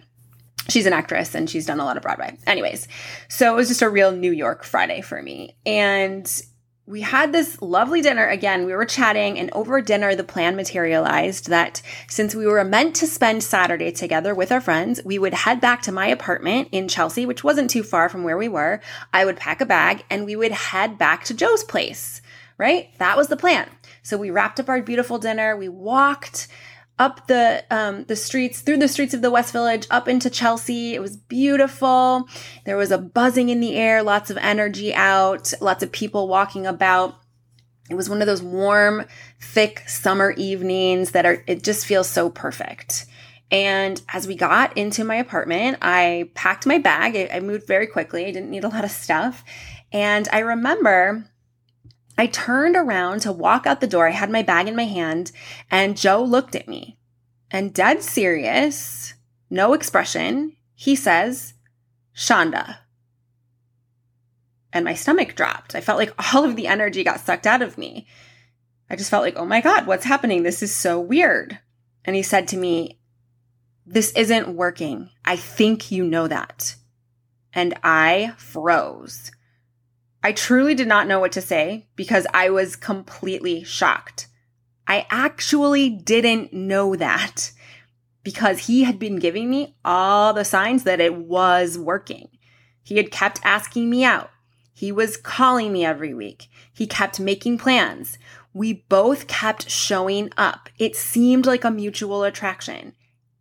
she's 0.69 0.85
an 0.85 0.93
actress 0.93 1.35
and 1.35 1.49
she's 1.49 1.65
done 1.65 1.79
a 1.79 1.85
lot 1.85 1.97
of 1.97 2.03
Broadway. 2.03 2.37
Anyways, 2.47 2.87
so 3.27 3.51
it 3.51 3.55
was 3.57 3.67
just 3.67 3.81
a 3.81 3.89
real 3.89 4.11
New 4.11 4.31
York 4.31 4.63
Friday 4.63 5.01
for 5.01 5.21
me. 5.21 5.57
And 5.65 6.41
we 6.87 7.01
had 7.01 7.31
this 7.31 7.61
lovely 7.61 8.01
dinner. 8.01 8.27
Again, 8.27 8.65
we 8.65 8.73
were 8.73 8.85
chatting, 8.85 9.37
and 9.37 9.51
over 9.53 9.81
dinner, 9.81 10.15
the 10.15 10.23
plan 10.23 10.55
materialized 10.55 11.47
that 11.49 11.81
since 12.07 12.33
we 12.33 12.47
were 12.47 12.63
meant 12.63 12.95
to 12.97 13.07
spend 13.07 13.43
Saturday 13.43 13.91
together 13.91 14.33
with 14.33 14.51
our 14.51 14.61
friends, 14.61 14.99
we 15.05 15.19
would 15.19 15.33
head 15.33 15.61
back 15.61 15.83
to 15.83 15.91
my 15.91 16.07
apartment 16.07 16.69
in 16.71 16.87
Chelsea, 16.87 17.25
which 17.25 17.43
wasn't 17.43 17.69
too 17.69 17.83
far 17.83 18.09
from 18.09 18.23
where 18.23 18.37
we 18.37 18.49
were. 18.49 18.81
I 19.13 19.25
would 19.25 19.37
pack 19.37 19.61
a 19.61 19.65
bag 19.65 20.03
and 20.09 20.25
we 20.25 20.35
would 20.35 20.51
head 20.51 20.97
back 20.97 21.23
to 21.25 21.35
Joe's 21.35 21.63
place, 21.63 22.21
right? 22.57 22.89
That 22.97 23.15
was 23.15 23.27
the 23.27 23.37
plan. 23.37 23.69
So 24.01 24.17
we 24.17 24.31
wrapped 24.31 24.59
up 24.59 24.67
our 24.67 24.81
beautiful 24.81 25.19
dinner. 25.19 25.55
We 25.55 25.69
walked 25.69 26.47
up 27.01 27.25
the 27.25 27.65
um, 27.71 28.03
the 28.03 28.15
streets 28.15 28.61
through 28.61 28.77
the 28.77 28.87
streets 28.87 29.15
of 29.15 29.23
the 29.23 29.31
West 29.31 29.51
Village 29.51 29.87
up 29.89 30.07
into 30.07 30.29
Chelsea. 30.29 30.93
It 30.93 31.01
was 31.01 31.17
beautiful. 31.17 32.29
There 32.63 32.77
was 32.77 32.91
a 32.91 32.99
buzzing 32.99 33.49
in 33.49 33.59
the 33.59 33.75
air, 33.75 34.03
lots 34.03 34.29
of 34.29 34.37
energy 34.37 34.93
out, 34.93 35.51
lots 35.59 35.81
of 35.81 35.91
people 35.91 36.27
walking 36.27 36.67
about. 36.67 37.15
It 37.89 37.95
was 37.95 38.07
one 38.07 38.21
of 38.21 38.27
those 38.27 38.43
warm, 38.43 39.05
thick 39.41 39.83
summer 39.89 40.31
evenings 40.37 41.11
that 41.11 41.25
are 41.25 41.43
it 41.47 41.63
just 41.63 41.87
feels 41.87 42.07
so 42.07 42.29
perfect. 42.29 43.07
And 43.49 43.99
as 44.07 44.27
we 44.27 44.35
got 44.35 44.77
into 44.77 45.03
my 45.03 45.15
apartment, 45.15 45.79
I 45.81 46.29
packed 46.35 46.67
my 46.67 46.77
bag. 46.77 47.15
I, 47.15 47.37
I 47.37 47.39
moved 47.39 47.65
very 47.65 47.87
quickly. 47.87 48.25
I 48.25 48.31
didn't 48.31 48.51
need 48.51 48.63
a 48.63 48.69
lot 48.69 48.85
of 48.85 48.91
stuff. 48.91 49.43
And 49.91 50.29
I 50.31 50.39
remember 50.39 51.25
I 52.21 52.27
turned 52.27 52.75
around 52.75 53.21
to 53.21 53.31
walk 53.31 53.65
out 53.65 53.81
the 53.81 53.87
door. 53.87 54.07
I 54.07 54.11
had 54.11 54.29
my 54.29 54.43
bag 54.43 54.67
in 54.67 54.75
my 54.75 54.85
hand, 54.85 55.31
and 55.71 55.97
Joe 55.97 56.21
looked 56.23 56.53
at 56.53 56.67
me 56.67 56.99
and, 57.49 57.73
dead 57.73 58.03
serious, 58.03 59.15
no 59.49 59.73
expression, 59.73 60.55
he 60.75 60.95
says, 60.95 61.55
Shonda. 62.15 62.77
And 64.71 64.85
my 64.85 64.93
stomach 64.93 65.33
dropped. 65.33 65.73
I 65.73 65.81
felt 65.81 65.97
like 65.97 66.13
all 66.35 66.45
of 66.45 66.55
the 66.55 66.67
energy 66.67 67.03
got 67.03 67.21
sucked 67.21 67.47
out 67.47 67.63
of 67.63 67.79
me. 67.79 68.05
I 68.87 68.95
just 68.95 69.09
felt 69.09 69.23
like, 69.23 69.37
oh 69.37 69.45
my 69.45 69.59
God, 69.59 69.87
what's 69.87 70.05
happening? 70.05 70.43
This 70.43 70.61
is 70.61 70.71
so 70.71 70.99
weird. 70.99 71.57
And 72.05 72.15
he 72.15 72.21
said 72.21 72.47
to 72.49 72.55
me, 72.55 72.99
This 73.83 74.11
isn't 74.11 74.55
working. 74.55 75.09
I 75.25 75.37
think 75.37 75.91
you 75.91 76.03
know 76.03 76.27
that. 76.27 76.75
And 77.51 77.73
I 77.83 78.35
froze. 78.37 79.31
I 80.23 80.31
truly 80.31 80.75
did 80.75 80.87
not 80.87 81.07
know 81.07 81.19
what 81.19 81.31
to 81.33 81.41
say 81.41 81.87
because 81.95 82.27
I 82.33 82.49
was 82.49 82.75
completely 82.75 83.63
shocked. 83.63 84.27
I 84.87 85.07
actually 85.09 85.89
didn't 85.89 86.53
know 86.53 86.95
that 86.95 87.51
because 88.23 88.67
he 88.67 88.83
had 88.83 88.99
been 88.99 89.17
giving 89.17 89.49
me 89.49 89.75
all 89.83 90.33
the 90.33 90.45
signs 90.45 90.83
that 90.83 90.99
it 90.99 91.15
was 91.15 91.77
working. 91.77 92.29
He 92.83 92.97
had 92.97 93.11
kept 93.11 93.39
asking 93.43 93.89
me 93.89 94.03
out. 94.03 94.29
He 94.73 94.91
was 94.91 95.17
calling 95.17 95.71
me 95.71 95.85
every 95.85 96.13
week. 96.13 96.47
He 96.73 96.87
kept 96.87 97.19
making 97.19 97.57
plans. 97.57 98.17
We 98.53 98.85
both 98.89 99.27
kept 99.27 99.69
showing 99.69 100.31
up. 100.37 100.69
It 100.77 100.95
seemed 100.95 101.45
like 101.45 101.63
a 101.63 101.71
mutual 101.71 102.23
attraction. 102.23 102.93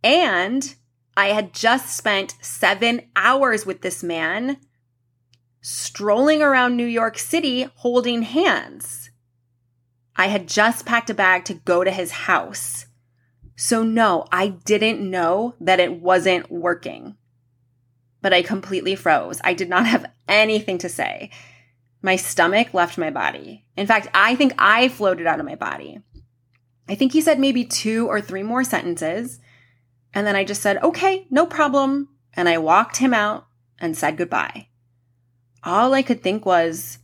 And 0.03 0.73
I 1.17 1.27
had 1.27 1.53
just 1.53 1.95
spent 1.95 2.35
seven 2.41 3.01
hours 3.15 3.65
with 3.65 3.81
this 3.81 4.03
man 4.03 4.57
strolling 5.61 6.41
around 6.41 6.75
New 6.75 6.85
York 6.85 7.17
City 7.17 7.67
holding 7.75 8.23
hands. 8.23 9.11
I 10.15 10.27
had 10.27 10.47
just 10.47 10.85
packed 10.85 11.09
a 11.09 11.13
bag 11.13 11.45
to 11.45 11.53
go 11.53 11.83
to 11.83 11.91
his 11.91 12.11
house. 12.11 12.87
So, 13.55 13.83
no, 13.83 14.25
I 14.31 14.49
didn't 14.49 15.07
know 15.07 15.55
that 15.61 15.79
it 15.79 16.01
wasn't 16.01 16.51
working. 16.51 17.15
But 18.21 18.33
I 18.33 18.41
completely 18.41 18.95
froze. 18.95 19.39
I 19.43 19.53
did 19.53 19.69
not 19.69 19.85
have 19.93 20.11
anything 20.27 20.77
to 20.79 20.89
say. 20.89 21.29
My 22.01 22.15
stomach 22.15 22.73
left 22.73 22.97
my 22.97 23.11
body. 23.11 23.65
In 23.77 23.85
fact, 23.85 24.07
I 24.13 24.35
think 24.35 24.53
I 24.57 24.89
floated 24.89 25.27
out 25.27 25.39
of 25.39 25.45
my 25.45 25.55
body. 25.55 26.01
I 26.89 26.95
think 26.95 27.13
he 27.13 27.21
said 27.21 27.39
maybe 27.39 27.63
two 27.63 28.07
or 28.07 28.19
three 28.19 28.43
more 28.43 28.63
sentences. 28.63 29.39
And 30.13 30.25
then 30.25 30.35
I 30.35 30.43
just 30.43 30.61
said, 30.61 30.81
okay, 30.83 31.27
no 31.29 31.45
problem. 31.45 32.09
And 32.33 32.49
I 32.49 32.57
walked 32.57 32.97
him 32.97 33.13
out 33.13 33.47
and 33.79 33.95
said 33.95 34.17
goodbye. 34.17 34.67
All 35.63 35.93
I 35.93 36.01
could 36.01 36.23
think 36.23 36.45
was, 36.45 36.97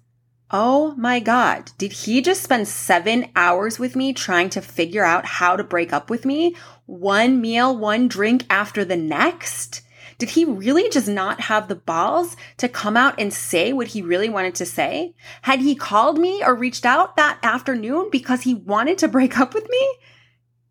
oh 0.50 0.96
my 0.98 1.20
God, 1.20 1.72
did 1.78 1.92
he 1.92 2.22
just 2.22 2.42
spend 2.42 2.68
seven 2.68 3.30
hours 3.36 3.78
with 3.78 3.96
me 3.96 4.14
trying 4.14 4.50
to 4.52 4.62
figure 4.62 5.04
out 5.04 5.26
how 5.26 5.56
to 5.56 5.64
break 5.64 5.94
up 5.94 6.10
with 6.10 6.26
me? 6.26 6.56
One 6.86 7.40
meal, 7.40 7.78
one 7.78 8.08
drink 8.08 8.46
after 8.50 8.84
the 8.84 8.98
next? 8.98 9.82
Did 10.18 10.30
he 10.30 10.46
really 10.46 10.90
just 10.90 11.08
not 11.08 11.42
have 11.42 11.68
the 11.68 11.76
balls 11.76 12.36
to 12.58 12.68
come 12.68 12.98
out 12.98 13.20
and 13.20 13.32
say 13.32 13.72
what 13.72 13.88
he 13.88 14.02
really 14.02 14.30
wanted 14.30 14.56
to 14.56 14.66
say? 14.66 15.14
Had 15.44 15.60
he 15.60 15.76
called 15.76 16.18
me 16.18 16.44
or 16.44 16.56
reached 16.56 16.86
out 16.86 17.16
that 17.18 17.38
afternoon 17.44 18.10
because 18.12 18.42
he 18.42 18.56
wanted 18.56 18.98
to 19.00 19.08
break 19.08 19.38
up 19.38 19.54
with 19.54 19.70
me? 19.70 19.98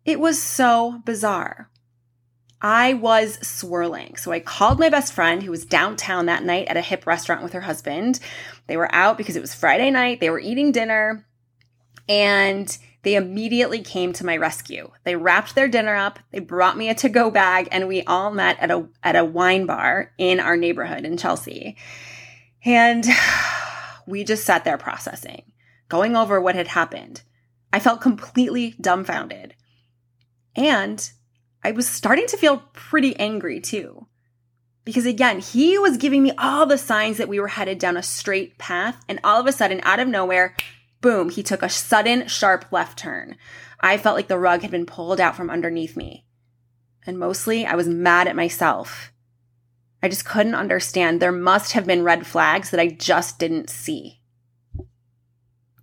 It 0.03 0.19
was 0.19 0.41
so 0.41 1.01
bizarre. 1.05 1.69
I 2.61 2.93
was 2.93 3.37
swirling. 3.47 4.15
So 4.17 4.31
I 4.31 4.39
called 4.39 4.79
my 4.79 4.89
best 4.89 5.13
friend 5.13 5.43
who 5.43 5.51
was 5.51 5.65
downtown 5.65 6.25
that 6.25 6.43
night 6.43 6.67
at 6.67 6.77
a 6.77 6.81
hip 6.81 7.05
restaurant 7.05 7.43
with 7.43 7.53
her 7.53 7.61
husband. 7.61 8.19
They 8.65 8.77
were 8.77 8.93
out 8.93 9.17
because 9.17 9.35
it 9.35 9.41
was 9.41 9.53
Friday 9.53 9.91
night. 9.91 10.19
They 10.19 10.29
were 10.29 10.39
eating 10.39 10.71
dinner 10.71 11.27
and 12.09 12.77
they 13.03 13.15
immediately 13.15 13.81
came 13.81 14.11
to 14.13 14.25
my 14.25 14.37
rescue. 14.37 14.91
They 15.03 15.15
wrapped 15.15 15.55
their 15.55 15.67
dinner 15.67 15.95
up, 15.95 16.19
they 16.31 16.39
brought 16.39 16.77
me 16.77 16.89
a 16.89 16.95
to-go 16.95 17.31
bag, 17.31 17.69
and 17.71 17.87
we 17.87 18.03
all 18.03 18.31
met 18.31 18.59
at 18.59 18.71
a 18.71 18.87
at 19.03 19.15
a 19.15 19.25
wine 19.25 19.65
bar 19.65 20.11
in 20.17 20.39
our 20.39 20.57
neighborhood 20.57 21.05
in 21.05 21.17
Chelsea. 21.17 21.77
And 22.65 23.05
we 24.07 24.23
just 24.23 24.45
sat 24.45 24.65
there 24.65 24.77
processing, 24.77 25.43
going 25.89 26.15
over 26.15 26.41
what 26.41 26.55
had 26.55 26.67
happened. 26.67 27.21
I 27.71 27.79
felt 27.79 28.01
completely 28.01 28.75
dumbfounded. 28.81 29.53
And 30.55 31.09
I 31.67 31.71
was 31.71 31.85
starting 31.85 32.27
to 32.27 32.37
feel 32.37 32.63
pretty 32.71 33.13
angry 33.19 33.59
too. 33.59 34.07
Because 34.85 35.05
again, 35.05 35.39
he 35.39 35.77
was 35.77 35.97
giving 35.97 36.23
me 36.23 36.31
all 36.37 36.65
the 36.65 36.77
signs 36.77 37.17
that 37.17 37.27
we 37.27 37.41
were 37.41 37.49
headed 37.49 37.77
down 37.77 37.97
a 37.97 38.01
straight 38.03 38.57
path, 38.57 39.03
and 39.09 39.19
all 39.21 39.41
of 39.41 39.47
a 39.47 39.51
sudden, 39.51 39.81
out 39.83 39.99
of 39.99 40.07
nowhere, 40.07 40.55
Boom, 41.01 41.29
he 41.29 41.43
took 41.43 41.61
a 41.61 41.67
sudden, 41.67 42.25
sharp 42.27 42.71
left 42.71 42.97
turn. 42.97 43.35
I 43.81 43.97
felt 43.97 44.15
like 44.15 44.29
the 44.29 44.39
rug 44.39 44.61
had 44.61 44.71
been 44.71 44.85
pulled 44.85 45.19
out 45.19 45.35
from 45.35 45.49
underneath 45.49 45.97
me. 45.97 46.25
And 47.05 47.19
mostly, 47.19 47.65
I 47.65 47.75
was 47.75 47.89
mad 47.89 48.29
at 48.29 48.35
myself. 48.37 49.11
I 50.01 50.07
just 50.07 50.23
couldn't 50.23 50.55
understand. 50.55 51.21
There 51.21 51.33
must 51.33 51.73
have 51.73 51.85
been 51.85 52.03
red 52.03 52.25
flags 52.25 52.69
that 52.69 52.79
I 52.79 52.87
just 52.87 53.39
didn't 53.39 53.69
see. 53.69 54.16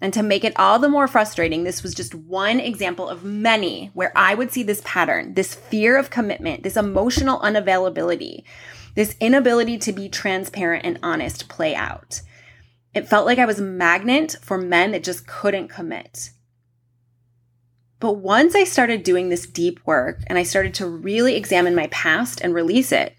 And 0.01 0.13
to 0.13 0.23
make 0.23 0.45
it 0.45 0.53
all 0.57 0.79
the 0.79 0.89
more 0.89 1.09
frustrating, 1.09 1.65
this 1.65 1.83
was 1.83 1.95
just 1.95 2.15
one 2.15 2.61
example 2.61 3.09
of 3.09 3.25
many 3.25 3.91
where 3.95 4.13
I 4.17 4.35
would 4.35 4.53
see 4.53 4.63
this 4.63 4.83
pattern, 4.85 5.35
this 5.35 5.55
fear 5.55 5.97
of 5.97 6.11
commitment, 6.11 6.63
this 6.63 6.77
emotional 6.77 7.39
unavailability, 7.41 8.45
this 8.95 9.17
inability 9.21 9.79
to 9.79 9.93
be 9.93 10.09
transparent 10.09 10.85
and 10.85 10.99
honest 11.03 11.49
play 11.49 11.75
out. 11.75 12.21
It 12.95 13.09
felt 13.09 13.27
like 13.27 13.39
I 13.39 13.47
was 13.47 13.59
a 13.59 13.63
magnet 13.63 14.37
for 14.41 14.59
men 14.59 14.93
that 14.93 15.05
just 15.05 15.27
couldn't 15.27 15.69
commit. 15.69 16.31
But 17.99 18.15
once 18.15 18.55
I 18.55 18.65
started 18.65 19.03
doing 19.03 19.29
this 19.29 19.47
deep 19.47 19.81
work 19.87 20.21
and 20.27 20.37
I 20.39 20.43
started 20.43 20.75
to 20.75 20.87
really 20.87 21.37
examine 21.37 21.75
my 21.75 21.87
past 21.87 22.41
and 22.41 22.55
release 22.55 22.93
it, 22.93 23.17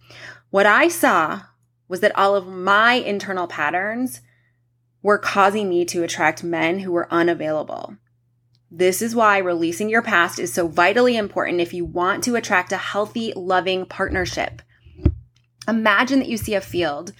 what 0.51 0.65
I 0.65 0.87
saw 0.87 1.41
was 1.87 2.01
that 2.01 2.15
all 2.15 2.35
of 2.35 2.47
my 2.47 2.93
internal 2.93 3.47
patterns 3.47 4.21
were 5.05 5.19
causing 5.19 5.69
me 5.69 5.85
to 5.85 6.01
attract 6.01 6.43
men 6.43 6.79
who 6.79 6.91
were 6.91 7.07
unavailable. 7.13 7.95
This 8.71 9.03
is 9.03 9.13
why 9.13 9.37
releasing 9.37 9.87
your 9.87 10.01
past 10.01 10.39
is 10.39 10.51
so 10.51 10.67
vitally 10.67 11.15
important 11.15 11.61
if 11.61 11.75
you 11.75 11.85
want 11.85 12.23
to 12.23 12.35
attract 12.35 12.71
a 12.71 12.77
healthy, 12.77 13.31
loving 13.35 13.85
partnership. 13.85 14.63
Imagine 15.67 16.17
that 16.17 16.27
you 16.27 16.37
see 16.37 16.55
a 16.55 16.59
field 16.59 17.11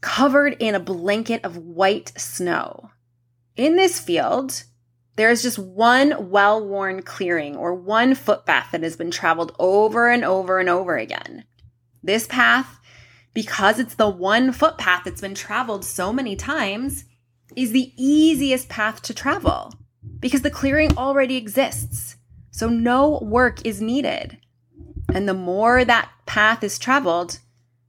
covered 0.00 0.56
in 0.58 0.74
a 0.74 0.80
blanket 0.80 1.44
of 1.44 1.56
white 1.56 2.12
snow. 2.16 2.90
In 3.54 3.76
this 3.76 4.00
field, 4.00 4.64
there 5.14 5.30
is 5.30 5.40
just 5.40 5.56
one 5.56 6.30
well 6.30 6.66
worn 6.66 7.02
clearing 7.02 7.54
or 7.54 7.76
one 7.76 8.16
footpath 8.16 8.72
that 8.72 8.82
has 8.82 8.96
been 8.96 9.12
traveled 9.12 9.54
over 9.60 10.08
and 10.08 10.24
over 10.24 10.58
and 10.58 10.68
over 10.68 10.96
again. 10.96 11.44
This 12.02 12.26
path, 12.26 12.80
because 13.34 13.78
it's 13.78 13.94
the 13.94 14.08
one 14.08 14.52
footpath 14.52 15.04
that's 15.04 15.20
been 15.20 15.34
traveled 15.34 15.84
so 15.84 16.12
many 16.12 16.36
times, 16.36 17.04
is 17.56 17.72
the 17.72 17.92
easiest 17.96 18.68
path 18.68 19.02
to 19.02 19.14
travel 19.14 19.72
because 20.20 20.42
the 20.42 20.50
clearing 20.50 20.96
already 20.96 21.36
exists. 21.36 22.16
So 22.50 22.68
no 22.68 23.18
work 23.22 23.64
is 23.64 23.80
needed. 23.80 24.38
And 25.12 25.28
the 25.28 25.34
more 25.34 25.84
that 25.84 26.10
path 26.26 26.62
is 26.62 26.78
traveled, 26.78 27.38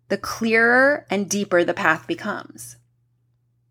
the 0.09 0.17
clearer 0.17 1.05
and 1.09 1.29
deeper 1.29 1.63
the 1.63 1.73
path 1.73 2.07
becomes. 2.07 2.77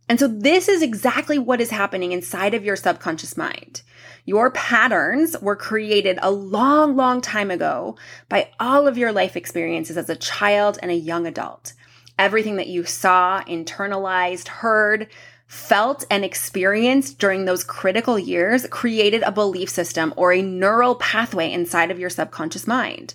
And 0.08 0.18
so 0.18 0.26
this 0.26 0.68
is 0.68 0.82
exactly 0.82 1.38
what 1.38 1.60
is 1.60 1.70
happening 1.70 2.12
inside 2.12 2.54
of 2.54 2.64
your 2.64 2.76
subconscious 2.76 3.36
mind. 3.36 3.82
Your 4.28 4.50
patterns 4.50 5.34
were 5.40 5.56
created 5.56 6.18
a 6.20 6.30
long, 6.30 6.96
long 6.96 7.22
time 7.22 7.50
ago 7.50 7.96
by 8.28 8.50
all 8.60 8.86
of 8.86 8.98
your 8.98 9.10
life 9.10 9.38
experiences 9.38 9.96
as 9.96 10.10
a 10.10 10.16
child 10.16 10.78
and 10.82 10.90
a 10.90 10.94
young 10.94 11.26
adult. 11.26 11.72
Everything 12.18 12.56
that 12.56 12.66
you 12.66 12.84
saw, 12.84 13.40
internalized, 13.44 14.48
heard, 14.48 15.08
felt, 15.46 16.04
and 16.10 16.26
experienced 16.26 17.18
during 17.18 17.46
those 17.46 17.64
critical 17.64 18.18
years 18.18 18.66
created 18.66 19.22
a 19.22 19.32
belief 19.32 19.70
system 19.70 20.12
or 20.14 20.34
a 20.34 20.42
neural 20.42 20.96
pathway 20.96 21.50
inside 21.50 21.90
of 21.90 21.98
your 21.98 22.10
subconscious 22.10 22.66
mind. 22.66 23.14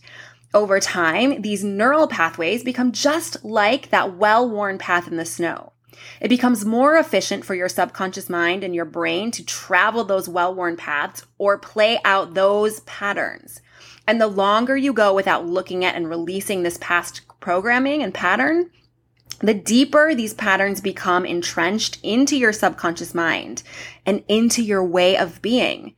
Over 0.52 0.80
time, 0.80 1.44
these 1.44 1.64
neural 1.64 2.08
pathways 2.08 2.64
become 2.64 2.92
just 2.92 3.46
like 3.46 3.92
that 3.92 4.16
well 4.16 4.50
worn 4.50 4.80
path 4.80 5.08
in 5.08 5.18
the 5.18 5.26
snow. 5.26 5.73
It 6.22 6.30
becomes 6.30 6.66
more 6.66 6.96
efficient 6.98 7.46
for 7.46 7.56
your 7.56 7.70
subconscious 7.70 8.30
mind 8.30 8.64
and 8.64 8.74
your 8.74 8.86
brain 8.86 9.32
to 9.32 9.46
travel 9.46 10.04
those 10.04 10.30
well 10.30 10.54
worn 10.54 10.78
paths 10.78 11.26
or 11.38 11.58
play 11.58 12.00
out 12.06 12.34
those 12.34 12.82
patterns. 12.82 13.62
And 14.08 14.20
the 14.20 14.28
longer 14.28 14.76
you 14.76 14.94
go 14.94 15.14
without 15.14 15.46
looking 15.46 15.86
at 15.86 15.96
and 15.96 16.10
releasing 16.10 16.64
this 16.64 16.78
past 16.80 17.22
programming 17.40 18.04
and 18.04 18.14
pattern, 18.14 18.70
the 19.40 19.54
deeper 19.54 20.14
these 20.16 20.34
patterns 20.34 20.82
become 20.82 21.26
entrenched 21.26 22.00
into 22.04 22.38
your 22.38 22.54
subconscious 22.54 23.14
mind 23.14 23.64
and 24.06 24.24
into 24.28 24.62
your 24.62 24.84
way 24.84 25.18
of 25.18 25.42
being. 25.42 25.96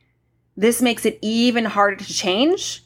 This 0.58 0.82
makes 0.82 1.06
it 1.06 1.20
even 1.22 1.66
harder 1.66 1.98
to 1.98 2.14
change 2.14 2.84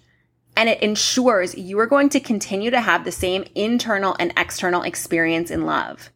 and 0.57 0.67
it 0.67 0.81
ensures 0.81 1.55
you 1.55 1.79
are 1.79 1.87
going 1.87 2.09
to 2.09 2.19
continue 2.19 2.71
to 2.71 2.81
have 2.81 3.05
the 3.05 3.11
same 3.11 3.45
internal 3.55 4.15
and 4.19 4.33
external 4.35 4.81
experience 4.81 5.51
in 5.51 5.65
love. 5.65 6.09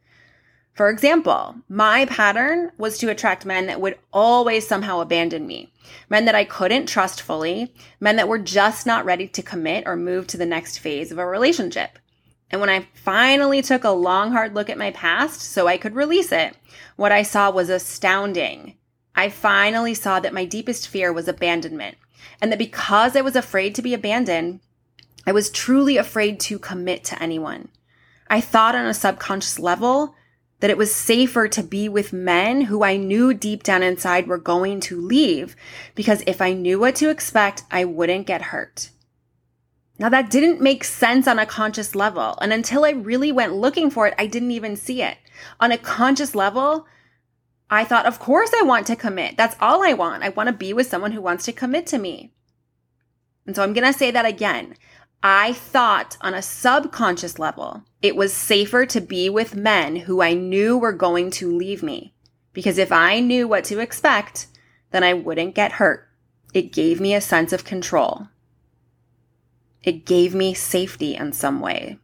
For 0.73 0.89
example, 0.89 1.57
my 1.69 2.05
pattern 2.05 2.71
was 2.79 2.97
to 2.97 3.09
attract 3.09 3.45
men 3.45 3.67
that 3.67 3.79
would 3.79 3.97
always 4.11 4.67
somehow 4.67 5.01
abandon 5.01 5.45
me, 5.45 5.71
men 6.09 6.25
that 6.25 6.33
I 6.33 6.45
couldn't 6.45 6.87
trust 6.87 7.21
fully, 7.21 7.71
men 7.99 8.15
that 8.15 8.27
were 8.27 8.39
just 8.39 8.87
not 8.87 9.05
ready 9.05 9.27
to 9.27 9.43
commit 9.43 9.83
or 9.85 9.95
move 9.95 10.25
to 10.27 10.37
the 10.37 10.47
next 10.47 10.79
phase 10.79 11.11
of 11.11 11.19
a 11.19 11.25
relationship. 11.25 11.99
And 12.49 12.59
when 12.59 12.71
I 12.71 12.87
finally 12.93 13.61
took 13.61 13.83
a 13.83 13.91
long, 13.91 14.31
hard 14.31 14.55
look 14.55 14.69
at 14.69 14.77
my 14.77 14.91
past 14.91 15.41
so 15.41 15.67
I 15.67 15.77
could 15.77 15.95
release 15.95 16.31
it, 16.31 16.57
what 16.95 17.11
I 17.11 17.21
saw 17.21 17.51
was 17.51 17.69
astounding. 17.69 18.75
I 19.15 19.29
finally 19.29 19.93
saw 19.93 20.19
that 20.19 20.33
my 20.33 20.45
deepest 20.45 20.87
fear 20.87 21.13
was 21.13 21.27
abandonment 21.27 21.97
and 22.41 22.51
that 22.51 22.57
because 22.57 23.15
I 23.15 23.21
was 23.21 23.35
afraid 23.35 23.75
to 23.75 23.83
be 23.83 23.93
abandoned, 23.93 24.59
I 25.25 25.31
was 25.33 25.51
truly 25.51 25.97
afraid 25.97 26.39
to 26.41 26.57
commit 26.57 27.03
to 27.05 27.21
anyone. 27.21 27.69
I 28.27 28.41
thought 28.41 28.75
on 28.75 28.85
a 28.87 28.93
subconscious 28.93 29.59
level 29.59 30.15
that 30.63 30.69
it 30.69 30.77
was 30.77 30.95
safer 30.95 31.49
to 31.49 31.61
be 31.61 31.89
with 31.89 32.13
men 32.13 32.61
who 32.61 32.85
I 32.85 32.95
knew 32.95 33.33
deep 33.33 33.63
down 33.63 33.83
inside 33.83 34.27
were 34.27 34.37
going 34.37 34.79
to 34.79 34.95
leave 34.95 35.57
because 35.93 36.23
if 36.25 36.41
I 36.41 36.53
knew 36.53 36.79
what 36.79 36.95
to 36.95 37.09
expect, 37.09 37.63
I 37.69 37.83
wouldn't 37.83 38.27
get 38.27 38.43
hurt. 38.43 38.89
Now 39.99 40.07
that 40.07 40.29
didn't 40.29 40.61
make 40.61 40.85
sense 40.85 41.27
on 41.27 41.37
a 41.37 41.45
conscious 41.45 41.95
level. 41.95 42.37
And 42.39 42.53
until 42.53 42.85
I 42.85 42.91
really 42.91 43.29
went 43.29 43.55
looking 43.57 43.91
for 43.91 44.07
it, 44.07 44.13
I 44.17 44.25
didn't 44.25 44.51
even 44.51 44.77
see 44.77 45.01
it. 45.01 45.17
On 45.59 45.73
a 45.73 45.77
conscious 45.77 46.33
level, 46.33 46.87
I 47.69 47.83
thought, 47.83 48.05
of 48.05 48.19
course 48.19 48.51
I 48.57 48.61
want 48.63 48.87
to 48.87 48.95
commit. 48.95 49.35
That's 49.35 49.57
all 49.59 49.83
I 49.83 49.91
want. 49.91 50.23
I 50.23 50.29
want 50.29 50.47
to 50.47 50.53
be 50.53 50.71
with 50.71 50.87
someone 50.87 51.11
who 51.11 51.21
wants 51.21 51.43
to 51.43 51.51
commit 51.51 51.87
to 51.87 51.97
me. 51.97 52.31
And 53.45 53.53
so 53.53 53.63
I'm 53.63 53.73
going 53.73 53.91
to 53.91 53.99
say 53.99 54.11
that 54.11 54.25
again. 54.25 54.75
I 55.25 55.53
thought 55.53 56.17
on 56.19 56.33
a 56.33 56.41
subconscious 56.41 57.39
level, 57.39 57.83
it 58.01 58.17
was 58.17 58.33
safer 58.33 58.85
to 58.87 58.99
be 58.99 59.29
with 59.29 59.55
men 59.55 59.95
who 59.95 60.21
I 60.21 60.33
knew 60.33 60.77
were 60.77 60.91
going 60.91 61.31
to 61.31 61.55
leave 61.55 61.81
me. 61.81 62.13
Because 62.51 62.77
if 62.77 62.91
I 62.91 63.21
knew 63.21 63.47
what 63.47 63.63
to 63.65 63.79
expect, 63.79 64.47
then 64.91 65.01
I 65.01 65.13
wouldn't 65.13 65.55
get 65.55 65.73
hurt. 65.73 66.09
It 66.53 66.73
gave 66.73 66.99
me 66.99 67.15
a 67.15 67.21
sense 67.21 67.53
of 67.53 67.63
control. 67.63 68.27
It 69.81 70.05
gave 70.05 70.35
me 70.35 70.53
safety 70.53 71.15
in 71.15 71.31
some 71.31 71.61
way. 71.61 71.99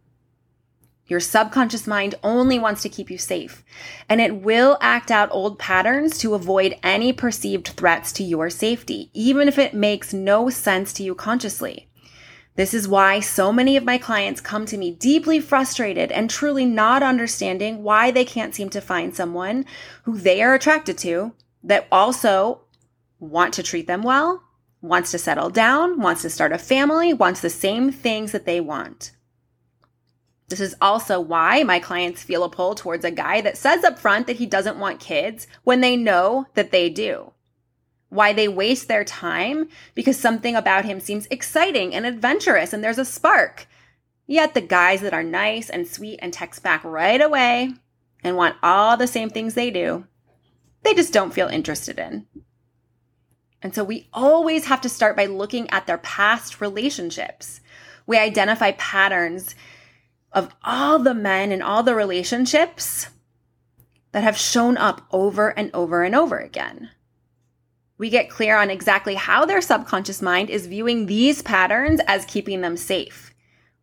Your 1.07 1.19
subconscious 1.19 1.85
mind 1.85 2.15
only 2.23 2.57
wants 2.57 2.83
to 2.83 2.89
keep 2.89 3.11
you 3.11 3.17
safe, 3.17 3.65
and 4.07 4.21
it 4.21 4.37
will 4.37 4.77
act 4.79 5.11
out 5.11 5.27
old 5.31 5.59
patterns 5.59 6.17
to 6.19 6.35
avoid 6.35 6.77
any 6.83 7.11
perceived 7.11 7.67
threats 7.69 8.13
to 8.13 8.23
your 8.23 8.49
safety, 8.49 9.09
even 9.13 9.49
if 9.49 9.57
it 9.57 9.73
makes 9.73 10.13
no 10.13 10.49
sense 10.49 10.93
to 10.93 11.03
you 11.03 11.15
consciously. 11.15 11.88
This 12.59 12.73
is 12.73 12.89
why 12.89 13.21
so 13.21 13.53
many 13.53 13.77
of 13.77 13.85
my 13.85 13.97
clients 13.97 14.41
come 14.41 14.65
to 14.65 14.77
me 14.77 14.91
deeply 14.91 15.39
frustrated 15.39 16.11
and 16.11 16.29
truly 16.29 16.65
not 16.65 17.01
understanding 17.01 17.83
why 17.83 18.11
they 18.11 18.25
can't 18.25 18.53
seem 18.53 18.69
to 18.71 18.81
find 18.81 19.15
someone 19.15 19.63
who 20.03 20.17
they 20.17 20.43
are 20.43 20.53
attracted 20.53 20.97
to 20.97 21.31
that 21.63 21.87
also 21.89 22.63
want 23.17 23.53
to 23.53 23.63
treat 23.63 23.87
them 23.87 24.01
well, 24.01 24.43
wants 24.81 25.09
to 25.11 25.17
settle 25.17 25.49
down, 25.49 26.01
wants 26.01 26.21
to 26.23 26.29
start 26.29 26.51
a 26.51 26.57
family, 26.57 27.13
wants 27.13 27.39
the 27.39 27.49
same 27.49 27.93
things 27.93 28.33
that 28.33 28.45
they 28.45 28.59
want. 28.59 29.13
This 30.49 30.59
is 30.59 30.75
also 30.81 31.21
why 31.21 31.63
my 31.63 31.79
clients 31.79 32.23
feel 32.23 32.43
a 32.43 32.49
pull 32.49 32.75
towards 32.75 33.05
a 33.05 33.11
guy 33.11 33.39
that 33.39 33.55
says 33.55 33.85
up 33.85 33.97
front 33.97 34.27
that 34.27 34.35
he 34.35 34.45
doesn't 34.45 34.77
want 34.77 34.99
kids 34.99 35.47
when 35.63 35.79
they 35.79 35.95
know 35.95 36.45
that 36.55 36.71
they 36.71 36.89
do. 36.89 37.31
Why 38.09 38.33
they 38.33 38.47
waste 38.47 38.87
their 38.87 39.03
time 39.03 39.69
because 39.93 40.17
something 40.17 40.55
about 40.55 40.85
him 40.85 40.99
seems 40.99 41.27
exciting 41.29 41.93
and 41.93 42.05
adventurous 42.05 42.73
and 42.73 42.83
there's 42.83 42.97
a 42.97 43.05
spark. 43.05 43.67
Yet 44.25 44.53
the 44.53 44.61
guys 44.61 45.01
that 45.01 45.13
are 45.13 45.23
nice 45.23 45.69
and 45.69 45.87
sweet 45.87 46.19
and 46.21 46.33
text 46.33 46.61
back 46.61 46.83
right 46.83 47.21
away 47.21 47.73
and 48.23 48.35
want 48.35 48.57
all 48.61 48.97
the 48.97 49.07
same 49.07 49.29
things 49.29 49.53
they 49.53 49.71
do, 49.71 50.05
they 50.83 50.93
just 50.93 51.13
don't 51.13 51.33
feel 51.33 51.47
interested 51.47 51.97
in. 51.99 52.27
And 53.61 53.75
so 53.75 53.83
we 53.83 54.07
always 54.13 54.65
have 54.65 54.81
to 54.81 54.89
start 54.89 55.17
by 55.17 55.25
looking 55.25 55.69
at 55.69 55.87
their 55.87 55.97
past 55.97 56.61
relationships. 56.61 57.61
We 58.07 58.17
identify 58.17 58.71
patterns 58.71 59.55
of 60.31 60.53
all 60.63 60.99
the 60.99 61.13
men 61.13 61.51
and 61.51 61.61
all 61.61 61.83
the 61.83 61.95
relationships 61.95 63.07
that 64.11 64.23
have 64.23 64.37
shown 64.37 64.77
up 64.77 65.01
over 65.11 65.49
and 65.49 65.71
over 65.73 66.03
and 66.03 66.15
over 66.15 66.37
again. 66.37 66.91
We 67.99 68.09
get 68.09 68.29
clear 68.29 68.57
on 68.57 68.69
exactly 68.69 69.15
how 69.15 69.45
their 69.45 69.59
subconscious 69.59 70.21
mind 70.21 70.49
is 70.49 70.67
viewing 70.67 71.05
these 71.05 71.41
patterns 71.41 71.99
as 72.07 72.23
keeping 72.23 72.61
them 72.61 72.77
safe. 72.77 73.33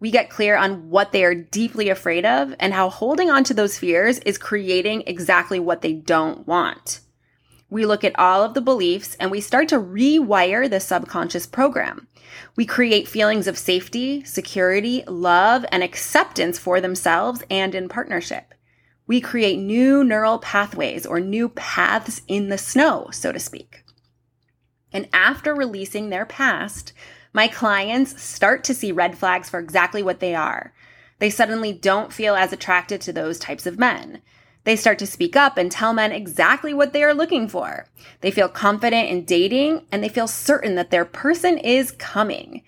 We 0.01 0.11
get 0.11 0.31
clear 0.31 0.57
on 0.57 0.89
what 0.89 1.13
they 1.13 1.23
are 1.23 1.35
deeply 1.35 1.91
afraid 1.91 2.25
of 2.25 2.55
and 2.59 2.73
how 2.73 2.89
holding 2.89 3.29
on 3.31 3.45
to 3.45 3.53
those 3.53 3.79
fears 3.79 4.19
is 4.21 4.39
creating 4.39 5.03
exactly 5.07 5.61
what 5.61 5.83
they 5.83 5.93
don't 5.93 6.47
want. 6.47 7.01
We 7.69 7.85
look 7.85 8.05
at 8.05 8.19
all 8.19 8.43
of 8.43 8.55
the 8.55 8.63
beliefs 8.63 9.17
and 9.21 9.31
we 9.31 9.43
start 9.43 9.69
to 9.69 9.79
rewire 9.79 10.71
the 10.71 10.81
subconscious 10.81 11.47
program. 11.47 12.09
We 12.57 12.65
create 12.65 13.09
feelings 13.09 13.47
of 13.47 13.59
safety, 13.59 14.25
security, 14.25 15.05
love, 15.07 15.67
and 15.71 15.83
acceptance 15.83 16.59
for 16.59 16.81
themselves 16.81 17.43
and 17.51 17.75
in 17.75 17.91
partnership. 17.91 18.55
We 19.07 19.21
create 19.21 19.59
new 19.59 20.03
neural 20.05 20.39
pathways 20.39 21.05
or 21.05 21.21
new 21.21 21.51
paths 21.51 22.23
in 22.27 22.49
the 22.49 22.59
snow, 22.59 23.09
so 23.13 23.31
to 23.31 23.39
speak. 23.39 23.83
And 24.93 25.09
after 25.13 25.55
releasing 25.55 26.11
their 26.11 26.27
past, 26.27 26.93
my 27.33 27.49
clients 27.49 28.23
start 28.23 28.65
to 28.65 28.75
see 28.75 28.93
red 28.93 29.19
flags 29.19 29.51
for 29.51 29.59
exactly 29.59 30.03
what 30.03 30.21
they 30.21 30.35
are. 30.35 30.73
They 31.19 31.31
suddenly 31.31 31.73
don't 31.73 32.13
feel 32.13 32.35
as 32.35 32.53
attracted 32.53 33.01
to 33.03 33.13
those 33.13 33.39
types 33.39 33.67
of 33.67 33.79
men. 33.79 34.23
They 34.65 34.75
start 34.75 34.99
to 34.99 35.07
speak 35.07 35.37
up 35.37 35.57
and 35.57 35.71
tell 35.71 35.93
men 35.93 36.13
exactly 36.13 36.75
what 36.75 36.93
they 36.93 37.05
are 37.05 37.15
looking 37.15 37.49
for. 37.49 37.87
They 38.21 38.31
feel 38.31 38.49
confident 38.49 39.09
in 39.09 39.25
dating 39.25 39.87
and 39.93 40.03
they 40.03 40.09
feel 40.09 40.27
certain 40.27 40.75
that 40.75 40.91
their 40.91 41.05
person 41.05 41.57
is 41.59 41.93
coming. 41.93 42.63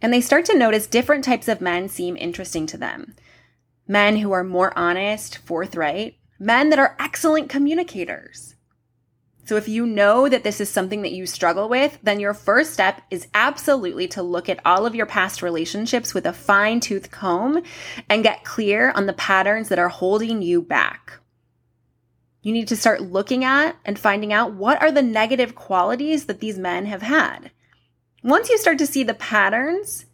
And 0.00 0.12
they 0.12 0.20
start 0.20 0.44
to 0.46 0.56
notice 0.56 0.86
different 0.86 1.24
types 1.24 1.48
of 1.48 1.60
men 1.60 1.88
seem 1.88 2.16
interesting 2.16 2.66
to 2.66 2.78
them. 2.78 3.14
Men 3.88 4.18
who 4.18 4.32
are 4.32 4.44
more 4.44 4.76
honest, 4.78 5.38
forthright, 5.38 6.16
men 6.38 6.70
that 6.70 6.78
are 6.78 6.96
excellent 7.00 7.48
communicators. 7.48 8.54
So 9.50 9.56
if 9.56 9.66
you 9.66 9.84
know 9.84 10.28
that 10.28 10.44
this 10.44 10.60
is 10.60 10.68
something 10.68 11.02
that 11.02 11.10
you 11.10 11.26
struggle 11.26 11.68
with, 11.68 11.98
then 12.04 12.20
your 12.20 12.34
first 12.34 12.72
step 12.72 13.02
is 13.10 13.26
absolutely 13.34 14.06
to 14.06 14.22
look 14.22 14.48
at 14.48 14.60
all 14.64 14.86
of 14.86 14.94
your 14.94 15.06
past 15.06 15.42
relationships 15.42 16.14
with 16.14 16.24
a 16.24 16.32
fine 16.32 16.78
tooth 16.78 17.10
comb 17.10 17.60
and 18.08 18.22
get 18.22 18.44
clear 18.44 18.92
on 18.92 19.06
the 19.06 19.12
patterns 19.12 19.68
that 19.68 19.80
are 19.80 19.88
holding 19.88 20.40
you 20.40 20.62
back. 20.62 21.18
You 22.42 22.52
need 22.52 22.68
to 22.68 22.76
start 22.76 23.00
looking 23.00 23.42
at 23.42 23.74
and 23.84 23.98
finding 23.98 24.32
out 24.32 24.54
what 24.54 24.80
are 24.80 24.92
the 24.92 25.02
negative 25.02 25.56
qualities 25.56 26.26
that 26.26 26.38
these 26.38 26.56
men 26.56 26.86
have 26.86 27.02
had. 27.02 27.50
Once 28.22 28.50
you 28.50 28.56
start 28.56 28.78
to 28.78 28.86
see 28.86 29.02
the 29.02 29.14
patterns 29.14 30.06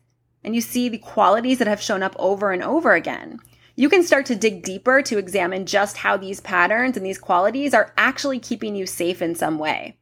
and 0.44 0.54
you 0.54 0.62
see 0.62 0.88
the 0.88 0.96
qualities 0.96 1.58
that 1.58 1.68
have 1.68 1.82
shown 1.82 2.02
up 2.02 2.16
over 2.18 2.52
and 2.52 2.62
over 2.62 2.94
again, 2.94 3.40
you 3.76 3.90
can 3.90 4.02
start 4.02 4.24
to 4.26 4.34
dig 4.34 4.62
deeper 4.62 5.02
to 5.02 5.18
examine 5.18 5.66
just 5.66 5.98
how 5.98 6.16
these 6.16 6.40
patterns 6.40 6.96
and 6.96 7.04
these 7.04 7.18
qualities 7.18 7.74
are 7.74 7.92
actually 7.98 8.38
keeping 8.38 8.74
you 8.74 8.86
safe 8.86 9.20
in 9.20 9.34
some 9.34 9.58
way. 9.58 9.98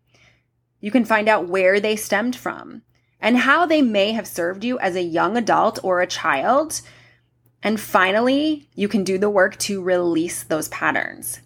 You 0.81 0.93
can 0.93 1.05
find 1.05 1.29
out 1.29 1.49
where 1.49 1.81
they 1.81 1.97
stemmed 1.97 2.37
from 2.37 2.83
and 3.21 3.39
how 3.39 3.67
they 3.67 3.83
may 3.83 4.13
have 4.13 4.29
served 4.29 4.63
you 4.63 4.79
as 4.79 4.95
a 4.95 5.03
young 5.03 5.37
adult 5.37 5.81
or 5.83 6.01
a 6.01 6.07
child. 6.07 6.83
And 7.65 7.81
finally, 7.81 8.69
you 8.75 8.87
can 8.87 9.03
do 9.03 9.19
the 9.19 9.31
work 9.31 9.57
to 9.61 9.83
release 9.83 10.45
those 10.45 10.69
patterns. 10.69 11.41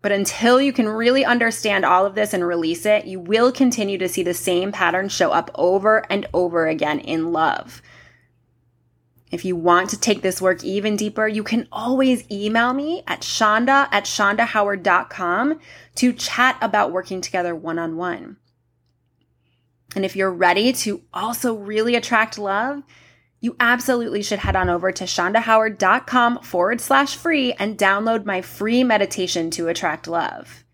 But 0.00 0.12
until 0.12 0.60
you 0.60 0.72
can 0.72 0.88
really 0.88 1.24
understand 1.24 1.84
all 1.84 2.06
of 2.06 2.14
this 2.14 2.32
and 2.32 2.46
release 2.46 2.86
it, 2.86 3.04
you 3.04 3.20
will 3.20 3.52
continue 3.52 3.98
to 3.98 4.08
see 4.08 4.22
the 4.22 4.34
same 4.34 4.72
pattern 4.72 5.08
show 5.08 5.30
up 5.30 5.50
over 5.54 6.06
and 6.10 6.26
over 6.32 6.66
again 6.66 7.00
in 7.00 7.32
love. 7.32 7.82
If 9.32 9.46
you 9.46 9.56
want 9.56 9.88
to 9.90 9.98
take 9.98 10.20
this 10.20 10.42
work 10.42 10.62
even 10.62 10.94
deeper, 10.94 11.26
you 11.26 11.42
can 11.42 11.66
always 11.72 12.30
email 12.30 12.74
me 12.74 13.02
at 13.06 13.22
shonda 13.22 13.88
at 13.90 14.04
shondahoward.com 14.04 15.58
to 15.94 16.12
chat 16.12 16.58
about 16.60 16.92
working 16.92 17.22
together 17.22 17.56
one 17.56 17.78
on 17.78 17.96
one. 17.96 18.36
And 19.96 20.04
if 20.04 20.16
you're 20.16 20.30
ready 20.30 20.74
to 20.74 21.02
also 21.14 21.54
really 21.54 21.96
attract 21.96 22.38
love, 22.38 22.82
you 23.40 23.56
absolutely 23.58 24.22
should 24.22 24.38
head 24.38 24.54
on 24.54 24.68
over 24.68 24.92
to 24.92 25.04
shondahoward.com 25.04 26.42
forward 26.42 26.82
slash 26.82 27.16
free 27.16 27.54
and 27.54 27.78
download 27.78 28.26
my 28.26 28.42
free 28.42 28.84
meditation 28.84 29.50
to 29.52 29.68
attract 29.68 30.06
love. 30.06 30.64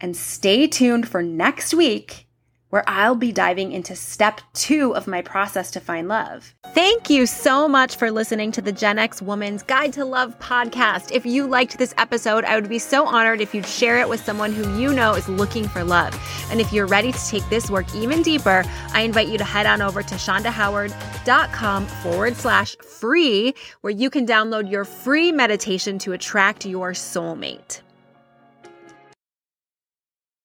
And 0.00 0.16
stay 0.16 0.68
tuned 0.68 1.08
for 1.08 1.20
next 1.20 1.74
week 1.74 2.28
where 2.72 2.84
I'll 2.86 3.14
be 3.14 3.32
diving 3.32 3.72
into 3.72 3.94
step 3.94 4.40
two 4.54 4.96
of 4.96 5.06
my 5.06 5.20
process 5.20 5.70
to 5.72 5.80
find 5.80 6.08
love. 6.08 6.54
Thank 6.72 7.10
you 7.10 7.26
so 7.26 7.68
much 7.68 7.96
for 7.96 8.10
listening 8.10 8.50
to 8.52 8.62
the 8.62 8.72
Gen 8.72 8.98
X 8.98 9.20
Woman's 9.20 9.62
Guide 9.62 9.92
to 9.92 10.06
Love 10.06 10.38
podcast. 10.38 11.12
If 11.12 11.26
you 11.26 11.46
liked 11.46 11.76
this 11.76 11.92
episode, 11.98 12.44
I 12.46 12.54
would 12.54 12.70
be 12.70 12.78
so 12.78 13.04
honored 13.04 13.42
if 13.42 13.54
you'd 13.54 13.66
share 13.66 14.00
it 14.00 14.08
with 14.08 14.24
someone 14.24 14.54
who 14.54 14.80
you 14.80 14.94
know 14.94 15.12
is 15.12 15.28
looking 15.28 15.68
for 15.68 15.84
love. 15.84 16.18
And 16.50 16.62
if 16.62 16.72
you're 16.72 16.86
ready 16.86 17.12
to 17.12 17.26
take 17.26 17.46
this 17.50 17.68
work 17.68 17.94
even 17.94 18.22
deeper, 18.22 18.64
I 18.94 19.02
invite 19.02 19.28
you 19.28 19.36
to 19.36 19.44
head 19.44 19.66
on 19.66 19.82
over 19.82 20.02
to 20.02 20.14
shondahoward.com 20.14 21.86
forward 21.86 22.36
slash 22.36 22.74
free, 22.78 23.52
where 23.82 23.92
you 23.92 24.08
can 24.08 24.26
download 24.26 24.70
your 24.70 24.86
free 24.86 25.30
meditation 25.30 25.98
to 25.98 26.12
attract 26.12 26.64
your 26.64 26.92
soulmate. 26.92 27.82